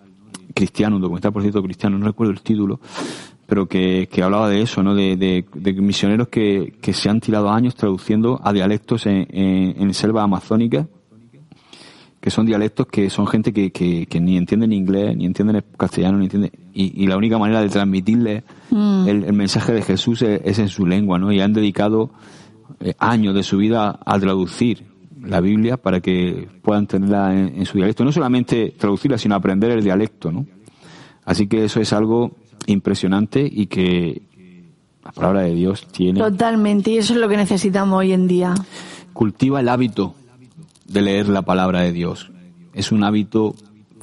[0.56, 2.80] cristiano, un documental por cierto cristiano, no recuerdo el título,
[3.46, 4.94] pero que, que hablaba de eso, ¿no?
[4.96, 9.82] De, de, de misioneros que, que se han tirado años traduciendo a dialectos en, en,
[9.82, 10.88] en selva amazónica,
[12.20, 15.64] que son dialectos que son gente que, que, que ni entienden inglés, ni entienden el
[15.78, 20.22] castellano, ni entienden, y, y la única manera de transmitirle el, el mensaje de Jesús
[20.22, 21.32] es, es en su lengua, ¿no?
[21.32, 22.12] Y han dedicado
[22.82, 24.86] eh, años de su vida a traducir
[25.22, 28.04] la Biblia para que puedan tenerla en, en su dialecto.
[28.04, 30.46] No solamente traducirla, sino aprender el dialecto, ¿no?
[31.26, 32.32] Así que eso es algo
[32.68, 34.22] impresionante y que
[35.04, 36.92] la palabra de Dios tiene, Totalmente.
[36.92, 38.54] Y eso es lo que necesitamos hoy en día.
[39.14, 40.16] cultiva el hábito
[40.90, 42.32] de leer la palabra de Dios.
[42.74, 43.56] Es un hábito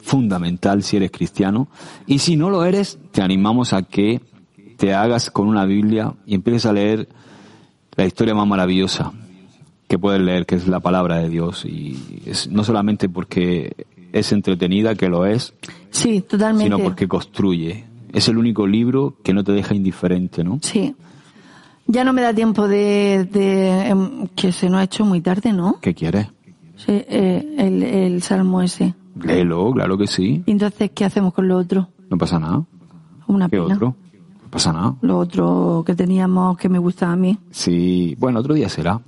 [0.03, 1.69] fundamental si eres cristiano.
[2.07, 4.21] Y si no lo eres, te animamos a que
[4.77, 7.09] te hagas con una Biblia y empieces a leer
[7.97, 9.13] la historia más maravillosa
[9.89, 11.65] que puedes leer, que es la palabra de Dios.
[11.65, 15.55] Y es no solamente porque es entretenida, que lo es,
[15.91, 16.65] Sí, totalmente.
[16.65, 17.85] sino porque construye.
[18.13, 20.59] Es el único libro que no te deja indiferente, ¿no?
[20.63, 20.95] Sí.
[21.87, 25.53] Ya no me da tiempo de, de em, que se nos ha hecho muy tarde,
[25.53, 25.79] ¿no?
[25.81, 26.27] ¿Qué quieres?
[26.77, 28.95] Sí, eh, el, el salmo ese.
[29.23, 30.43] Léelo, claro que sí.
[30.47, 31.89] Y entonces, ¿qué hacemos con lo otro?
[32.11, 32.63] No pasa nada.
[33.27, 33.75] Una ¿Qué pena.
[33.75, 33.97] otro?
[34.45, 34.95] No pasa nada.
[35.01, 37.37] Lo otro que teníamos que me gusta a mí.
[37.51, 39.01] Sí, bueno, otro día será.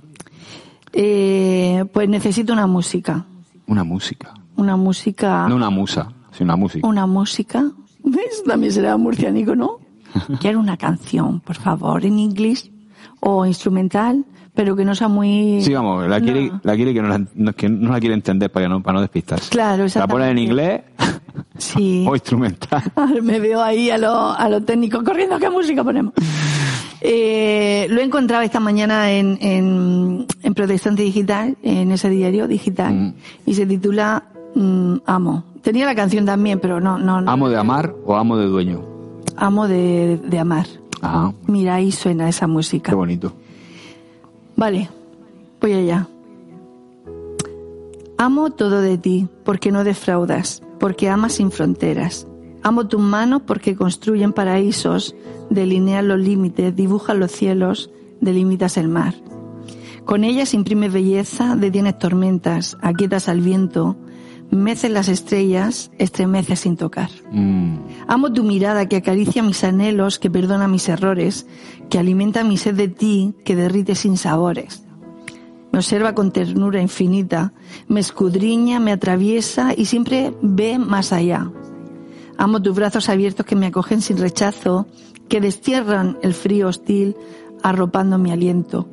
[0.93, 3.25] Eh, pues necesito una música.
[3.67, 4.33] Una música.
[4.57, 5.47] Una música.
[5.47, 6.87] No una musa, sino una música.
[6.87, 7.71] Una música.
[8.03, 8.43] ¿Ves?
[8.45, 9.77] También será murcianico, ¿no?
[10.39, 12.71] Quiero una canción, por favor, en inglés
[13.19, 14.25] o instrumental,
[14.59, 15.61] pero que no sea muy.
[15.61, 16.25] Sí, vamos, la No.
[16.25, 18.95] quiere, la quiere que no la, no- que no la quiere entender para no, para
[18.95, 19.49] no despistarse.
[19.49, 20.81] Claro, La ponen en inglés
[21.57, 22.05] Sí.
[22.09, 22.83] o instrumental.
[23.23, 26.13] Me veo ahí a los a los técnicos corriendo, ¿qué música ponemos?
[26.99, 32.93] Eh, lo he encontrado esta mañana en, en, en Protestante Digital, en ese diario digital,
[32.93, 33.13] Mm.
[33.45, 34.23] y se titula
[34.55, 35.45] mm, Amo.
[35.61, 37.31] Tenía la canción también, pero no, no, no.
[37.31, 38.81] ¿Amo de amar o amo de dueño?
[39.37, 40.65] Amo de, de amar.
[41.01, 42.89] Ajá, Mira, ahí suena esa música.
[42.91, 43.31] qué bonito.
[44.59, 44.89] Vale,
[45.61, 46.09] voy allá.
[48.17, 52.27] Amo todo de ti, porque no defraudas, porque amas sin fronteras.
[52.61, 55.15] Amo tus manos porque construyen paraísos,
[55.49, 57.89] delinean los límites, dibujan los cielos,
[58.19, 59.13] delimitas el mar.
[60.03, 63.95] Con ellas imprimes belleza, detienes tormentas, aquietas al viento,
[64.51, 67.09] meces las estrellas, estremeces sin tocar.
[67.31, 67.77] Mm,
[68.07, 71.45] Amo tu mirada que acaricia mis anhelos, que perdona mis errores,
[71.89, 74.83] que alimenta mi sed de ti, que derrite sin sabores.
[75.71, 77.53] Me observa con ternura infinita,
[77.87, 81.51] me escudriña, me atraviesa y siempre ve más allá.
[82.37, 84.87] Amo tus brazos abiertos que me acogen sin rechazo,
[85.27, 87.15] que destierran el frío hostil,
[87.61, 88.87] arropando mi aliento.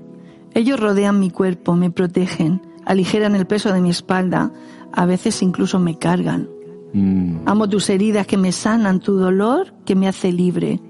[0.53, 4.53] Ellos rodean mi cuerpo, me protegen, aligeran el peso de mi espalda,
[4.93, 6.49] a veces incluso me cargan.
[6.93, 10.81] mm, Amo tus heridas que me sanan, tu dolor que me hace libre,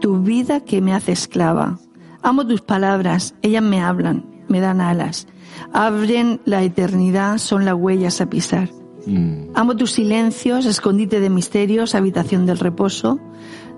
[0.00, 1.78] tu vida que me hace esclava.
[2.22, 5.28] Amo tus palabras, ellas me hablan, me dan alas,
[5.72, 8.68] abren la eternidad, son las huellas a pisar.
[9.06, 9.50] Mm.
[9.54, 13.18] Amo tus silencios, escondite de misterios, habitación del reposo,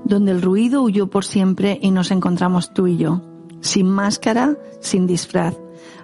[0.05, 3.23] donde el ruido huyó por siempre y nos encontramos tú y yo,
[3.61, 5.55] sin máscara, sin disfraz.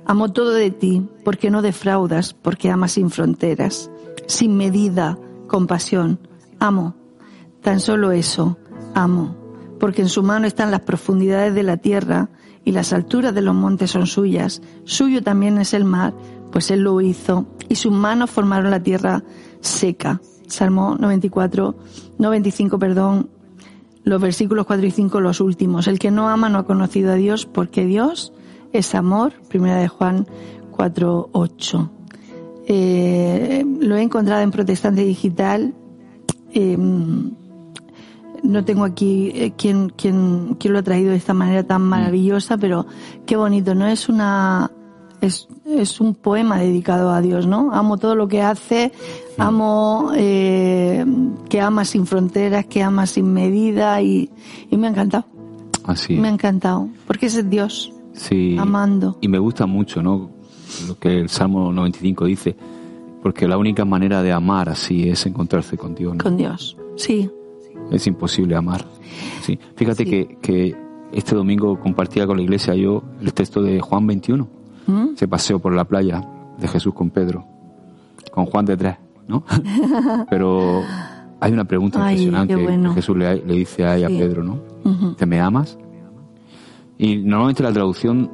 [0.07, 3.91] Amo todo de ti, porque no defraudas, porque amas sin fronteras,
[4.27, 6.21] sin medida, compasión.
[6.61, 6.95] Amo,
[7.61, 8.57] tan solo eso,
[8.95, 9.35] amo,
[9.81, 12.31] porque en su mano están las profundidades de la tierra
[12.65, 14.63] y las alturas de los montes son suyas.
[14.85, 16.15] Suyo también es el mar,
[16.53, 19.25] pues él lo hizo, y sus manos formaron la tierra
[19.61, 20.21] seca.
[20.47, 21.77] Salmo 94,
[22.19, 23.29] 95, perdón,
[24.05, 25.89] los versículos 4 y 5 los últimos.
[25.89, 28.33] El que no ama no ha conocido a Dios porque Dios
[28.79, 29.33] es amor.
[29.49, 30.27] Primera de Juan
[30.71, 31.91] 4, 8.
[32.69, 35.75] Eh, lo he encontrado en Protestante Digital.
[36.53, 36.77] Eh,
[38.43, 39.93] no tengo aquí eh, quién
[40.65, 42.87] lo ha traído de esta manera tan maravillosa, pero
[43.27, 43.87] qué bonito, ¿no?
[43.87, 44.71] Es una,
[45.21, 47.73] es, es un poema dedicado a Dios, ¿no?
[47.73, 48.93] Amo todo lo que hace,
[49.39, 51.05] amo eh,
[51.49, 54.31] que ama sin fronteras, que ama sin medida y,
[54.71, 55.27] y me ha encantado.
[55.85, 56.17] Así.
[56.17, 58.57] Me ha encantado, porque ese es Dios, Sí.
[58.59, 59.19] amando.
[59.21, 60.31] Y me gusta mucho, ¿no?
[60.89, 62.57] Lo que el Salmo 95 dice,
[63.23, 66.17] porque la única manera de amar así es encontrarse con Dios.
[66.17, 66.23] ¿no?
[66.23, 67.31] Con Dios, sí.
[67.91, 68.85] Es imposible amar.
[69.43, 69.59] Sí.
[69.77, 70.11] Fíjate Sí.
[70.11, 70.77] Que, que
[71.13, 74.49] este domingo compartía con la iglesia yo el texto de Juan 21.
[74.87, 75.07] ¿Mm?
[75.17, 76.23] Se paseó por la playa
[76.59, 77.45] de Jesús con Pedro,
[78.33, 78.97] con Juan de tres,
[79.29, 79.45] ¿no?
[80.31, 80.83] Pero
[81.41, 82.91] hay una pregunta Ay, impresionante bueno.
[82.91, 84.17] que Jesús le, le dice a Sí.
[84.19, 84.59] Pedro, ¿no?
[84.85, 85.15] Ujú.
[85.15, 85.79] ¿Te me amas?
[86.99, 88.31] Y normalmente la traducción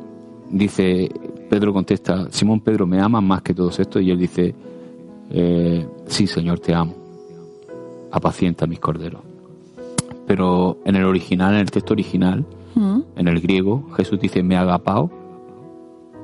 [0.50, 1.10] dice,
[1.50, 4.02] Pedro contesta, Simón Pedro, ¿me amas más que todos estos?
[4.02, 4.54] Y él dice,
[5.30, 6.94] eh, sí, Señor, te amo.
[8.10, 9.22] Apacienta mis corderos.
[10.26, 12.44] Pero en el original, en el texto original,
[12.74, 13.00] ¿Mm?
[13.16, 15.10] en el griego, Jesús dice, me agapao.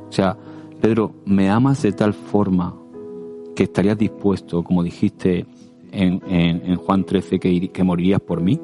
[0.09, 0.37] O sea,
[0.81, 2.75] Pedro, ¿me amas de tal forma
[3.57, 5.45] que estarías dispuesto, como dijiste
[5.91, 8.59] en, en- en Juan 13, que, ir- que morirías por mí?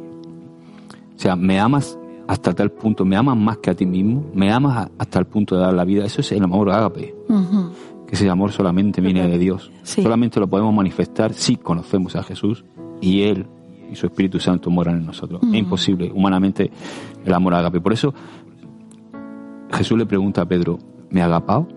[1.16, 3.04] O sea, ¿me amas hasta tal punto?
[3.04, 4.24] ¿Me amas más que a ti mismo?
[4.34, 6.04] ¿Me amas hasta el punto de dar la vida?
[6.04, 7.14] Eso es el amor ágape,
[8.06, 9.70] que ese amor solamente viene de Dios.
[9.82, 10.02] Sí.
[10.02, 12.64] Solamente lo podemos manifestar si conocemos a Jesús
[13.00, 13.46] y Él
[13.90, 15.40] y su Espíritu Santo moran en nosotros.
[15.42, 16.70] Es imposible humanamente
[17.24, 17.80] el amor ágape.
[17.80, 18.14] Por eso
[19.72, 20.78] Jesús le pregunta a Pedro,
[21.10, 21.68] ¿me agapao?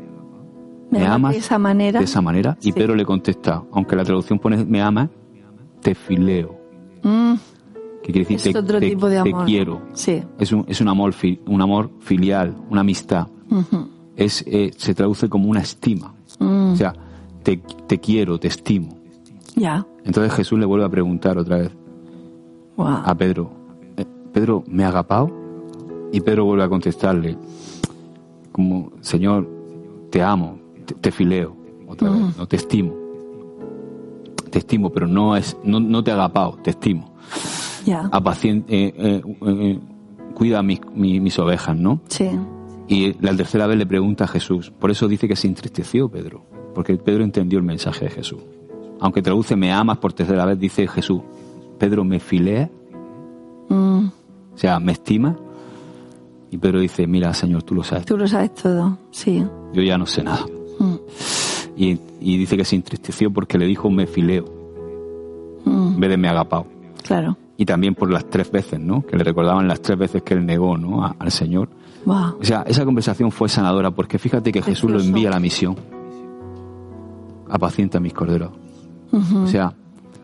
[0.89, 1.99] Me, amas de esa manera.
[1.99, 2.57] De esa manera.
[2.61, 2.71] Y.
[2.71, 5.09] Pedro le contesta, aunque la traducción pone me ama,
[5.81, 6.57] te fileo.
[7.03, 7.33] Mm,
[8.07, 9.45] Que quiere decir es te, otro te- tipo de te amor.
[9.45, 9.81] quiero.
[9.93, 10.23] Sí.
[10.39, 13.27] Es un, es un amor fi- un amor filial, una amistad.
[14.15, 16.13] Es, eh, se traduce como una estima.
[16.39, 16.93] Mm, O sea,
[17.43, 18.97] te, te quiero, te estimo.
[19.55, 19.85] ya.
[20.05, 21.71] Entonces Jesús le vuelve a preguntar otra vez
[22.77, 22.87] Wow.
[23.05, 23.51] a Pedro,
[23.97, 25.29] "Eh, Pedro, ¿me ha agapado?
[26.13, 27.37] Y Pedro vuelve a contestarle,
[28.53, 29.47] como, Señor,
[30.09, 31.55] te amo, te, te fileo,
[31.87, 32.93] otra vez, no te estimo.
[34.49, 37.13] Te estimo, pero no es, no, no te he agapado, te estimo.
[37.87, 38.03] Ya.
[38.11, 39.79] Apacien- eh, eh, eh,
[40.35, 42.01] cuida mis, mi- mis ovejas, ¿no?
[42.09, 42.29] Sí.
[42.89, 44.71] Y la tercera vez le pregunta a Jesús.
[44.71, 46.43] Por eso dice que se entristeció Pedro.
[46.75, 48.39] Porque Pedro entendió el mensaje de Jesús.
[48.99, 51.21] Aunque traduce me amas por tercera vez, dice Jesús.
[51.79, 52.69] Pedro me filea,
[53.69, 54.05] Mm,
[54.53, 55.35] o sea, me estima.
[56.51, 58.05] Y Pedro dice, mira, Señor, tú lo sabes.
[58.05, 58.97] tú lo sabes todo.
[59.11, 59.43] Sí.
[59.73, 60.45] Yo ya no sé nada.
[60.79, 60.95] Mm,
[61.75, 64.45] Y, y dice que se entristeció porque le dijo me fileo,
[65.65, 66.65] mm, en vez de me agapao.
[67.03, 67.37] claro.
[67.57, 69.03] Y también por las tres veces, ¿no?
[69.05, 71.03] Que le recordaban las tres veces que él negó, ¿no?
[71.03, 71.69] A- al Señor.
[72.05, 72.37] Wow.
[72.39, 75.75] O sea, esa conversación fue sanadora porque fíjate que Jesús lo envía a la misión.
[77.49, 78.51] Apacienta mis corderos.
[79.11, 79.73] O sea,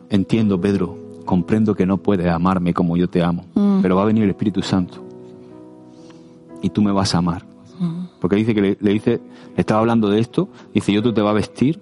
[0.10, 3.80] entiendo, Pedro, comprendo que no puedes amarme como yo te amo, Mm.
[3.82, 5.02] pero va a venir el Espíritu Santo
[6.62, 7.44] y tú me vas a amar.
[8.22, 9.12] Porque dice que le, le dice,
[9.56, 11.80] le estaba hablando de esto, dice, yo tú te va a vestir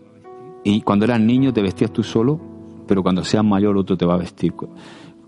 [0.64, 2.40] y cuando eras niño te vestías tú solo,
[2.88, 4.54] pero cuando seas mayor otro te va a vestir.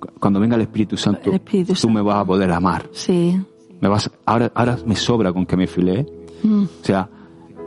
[0.03, 2.87] Cu- Cuando venga el Espíritu Santo, El Espíritu tú me vas a poder amar.
[2.91, 3.39] Sí.
[3.81, 6.05] Me vas, ahora, ahora me sobra con que me filee.
[6.43, 7.09] Mm, O sea,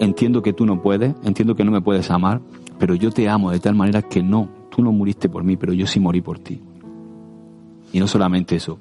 [0.01, 2.41] entiendo que tú no puedes, entiendo que no me puedes amar,
[2.79, 5.73] pero yo te amo de tal manera que no, tú no muriste por mí, pero
[5.73, 6.61] yo sí morí por ti.
[7.93, 8.79] Y no solamente eso,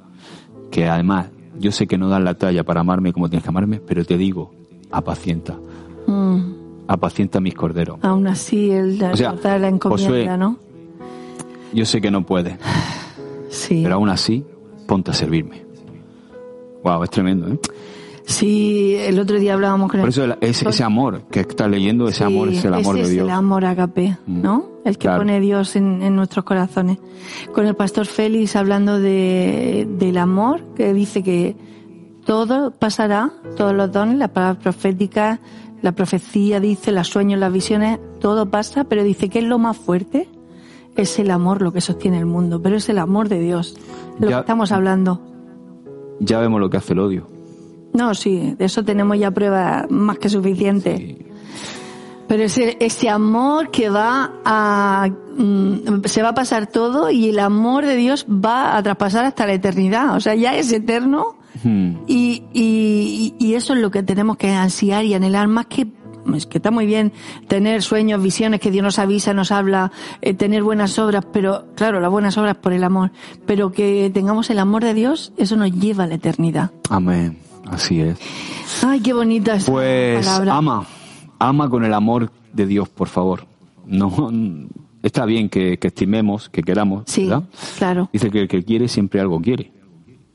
[0.71, 1.27] que además
[1.59, 4.17] yo sé que no das la talla para amarme como tienes que amarme, pero te
[4.17, 4.51] digo,
[4.91, 5.57] apacienta,
[6.07, 6.39] mm.
[6.87, 7.97] apacienta mis corderos.
[8.01, 10.57] Aún así, él O sea, la encomienda, Josué- ¿no?
[11.73, 12.57] Yo sé que no puedes,
[13.67, 13.81] Sí.
[13.83, 14.43] pero aún así,
[14.87, 15.63] ponte a servirme.
[16.83, 17.59] Wow, es tremendo, ¿eh?
[18.27, 22.07] Sí, el otro día hablábamos con Por eso el- ese, ese amor que estás leyendo,
[22.07, 23.27] ese Sí, amor es el amor ese de Dios.
[23.27, 24.65] Es el amor agape, Mm, ¿no?
[24.83, 25.19] El que claro.
[25.19, 26.97] pone Dios en, en nuestros corazones.
[27.53, 31.55] Con el pastor Félix hablando de, del amor, que dice que
[32.25, 35.39] todo pasará, todos los dones, las palabras proféticas,
[35.83, 39.77] la profecía dice, los sueños, las visiones, todo pasa, pero dice que es lo más
[39.77, 40.27] fuerte,
[40.95, 43.75] es el amor lo que sostiene el mundo, pero es el amor de Dios,
[44.19, 45.21] lo Ya- que estamos hablando.
[46.19, 47.27] Ya vemos lo que hace el odio.
[47.93, 50.97] No, sí, de eso tenemos ya pruebas más que suficientes.
[50.99, 51.17] Sí.
[52.27, 55.07] Pero ese, ese amor que va a...
[55.37, 59.45] mm, se va a pasar todo y el amor de Dios va a traspasar hasta
[59.45, 60.15] la eternidad.
[60.15, 61.99] O sea, ya es eterno Hmm.
[62.05, 65.87] y, y, y eso es lo que tenemos que ansiar y anhelar más que...
[66.33, 67.13] Es que está muy bien
[67.47, 71.99] tener sueños, visiones, que Dios nos avisa, nos habla, eh, tener buenas obras, pero claro,
[71.99, 73.11] las buenas obras por el amor,
[73.45, 76.71] pero que tengamos el amor de Dios, eso nos lleva a la eternidad.
[76.89, 77.37] Amén.
[77.67, 78.17] Así es.
[78.85, 80.55] Ay, qué bonita esa Pues palabra.
[80.57, 80.85] ama,
[81.39, 83.45] ama con el amor de Dios, por favor.
[83.85, 84.31] No,
[85.03, 87.43] está bien que, que estimemos, que queramos, Sí, ¿verdad?
[87.77, 88.09] claro.
[88.11, 89.71] Dice que el que quiere siempre algo quiere.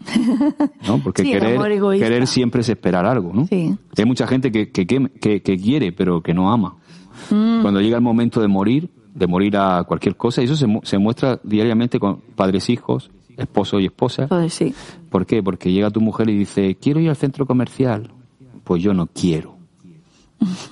[0.86, 0.98] ¿No?
[1.02, 1.58] Porque Sí, querer,
[1.98, 3.46] querer siempre es esperar algo, ¿no?
[3.46, 3.74] Sí.
[3.96, 6.76] Hay mucha gente que, que, que, que quiere, pero que no ama.
[7.30, 7.62] Mm.
[7.62, 10.98] Cuando llega el momento de morir, de morir a cualquier cosa, y eso se, se
[10.98, 14.26] muestra diariamente con padres, hijos, esposo y esposa.
[14.26, 14.74] Pues sí.
[15.10, 15.42] ¿Por qué?
[15.42, 18.10] Porque llega tu mujer y dice, quiero ir al centro comercial.
[18.64, 19.56] Pues yo no quiero.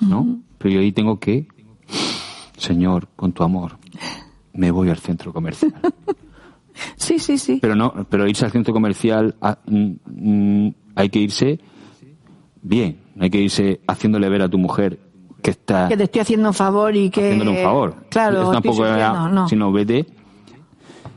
[0.01, 0.39] ¿No?
[0.57, 1.47] Pero yo ahí tengo que,
[2.57, 3.77] Señor, con tu amor,
[4.53, 5.73] me voy al centro comercial.
[7.09, 7.57] Sí, sí, sí.
[7.61, 9.91] Pero no, pero irse al centro comercial ah, mm,
[10.67, 11.59] mm, hay que irse
[12.61, 12.99] bien.
[13.19, 14.99] Hay que irse haciéndole ver a tu mujer
[15.41, 17.21] que está que te estoy haciendo un favor y que...
[17.21, 17.95] haciéndole un favor.
[18.09, 19.47] Claro, Eso tampoco era- no.
[19.47, 20.05] sino vete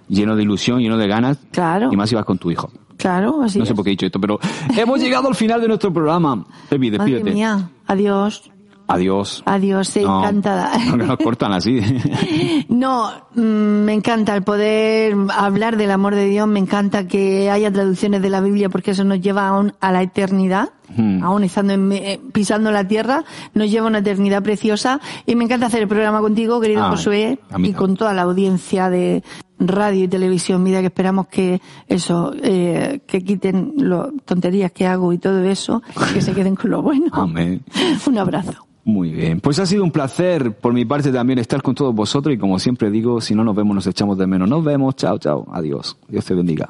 [0.08, 1.38] lleno de ilusión, lleno de ganas.
[1.50, 1.90] Claro.
[1.92, 2.70] Y más si vas con tu hijo.
[2.96, 3.76] Claro, así No sé es.
[3.76, 4.38] por qué he dicho esto, pero
[4.76, 6.44] hemos llegado al final de nuestro programa.
[6.68, 7.34] Pepi, Madre despídete.
[7.34, 8.50] mía, adiós,
[8.94, 9.42] Adiós.
[9.46, 10.70] adiós, sí, No, encantada.
[10.88, 11.80] No, nos cortan así.
[12.68, 17.70] No, mm, me encanta el poder hablar del amor de Dios, me encanta que haya
[17.72, 21.22] traducciones de la Biblia porque eso nos lleva aún a la eternidad, Hmm.
[21.24, 23.24] aún estando en- eh, pisando la tierra,
[23.54, 26.90] nos lleva a una eternidad preciosa y me encanta hacer el programa contigo, querido Ah,
[26.90, 29.22] Josué, y con toda la audiencia de
[29.58, 35.12] radio y televisión, mira que esperamos que eso, eh, que quiten las tonterías que hago
[35.14, 35.82] y todo eso,
[36.12, 37.06] que se queden con lo bueno.
[37.12, 37.62] Amén.
[38.06, 38.52] Un abrazo.
[38.84, 39.40] Muy bien.
[39.40, 42.58] Pues ha sido un placer por mi parte también estar con todos vosotros y como
[42.58, 44.48] siempre digo, si no nos vemos nos echamos de menos.
[44.48, 44.96] Nos vemos.
[44.96, 45.46] Chao, chao.
[45.52, 45.96] Adiós.
[46.08, 46.68] Dios te bendiga.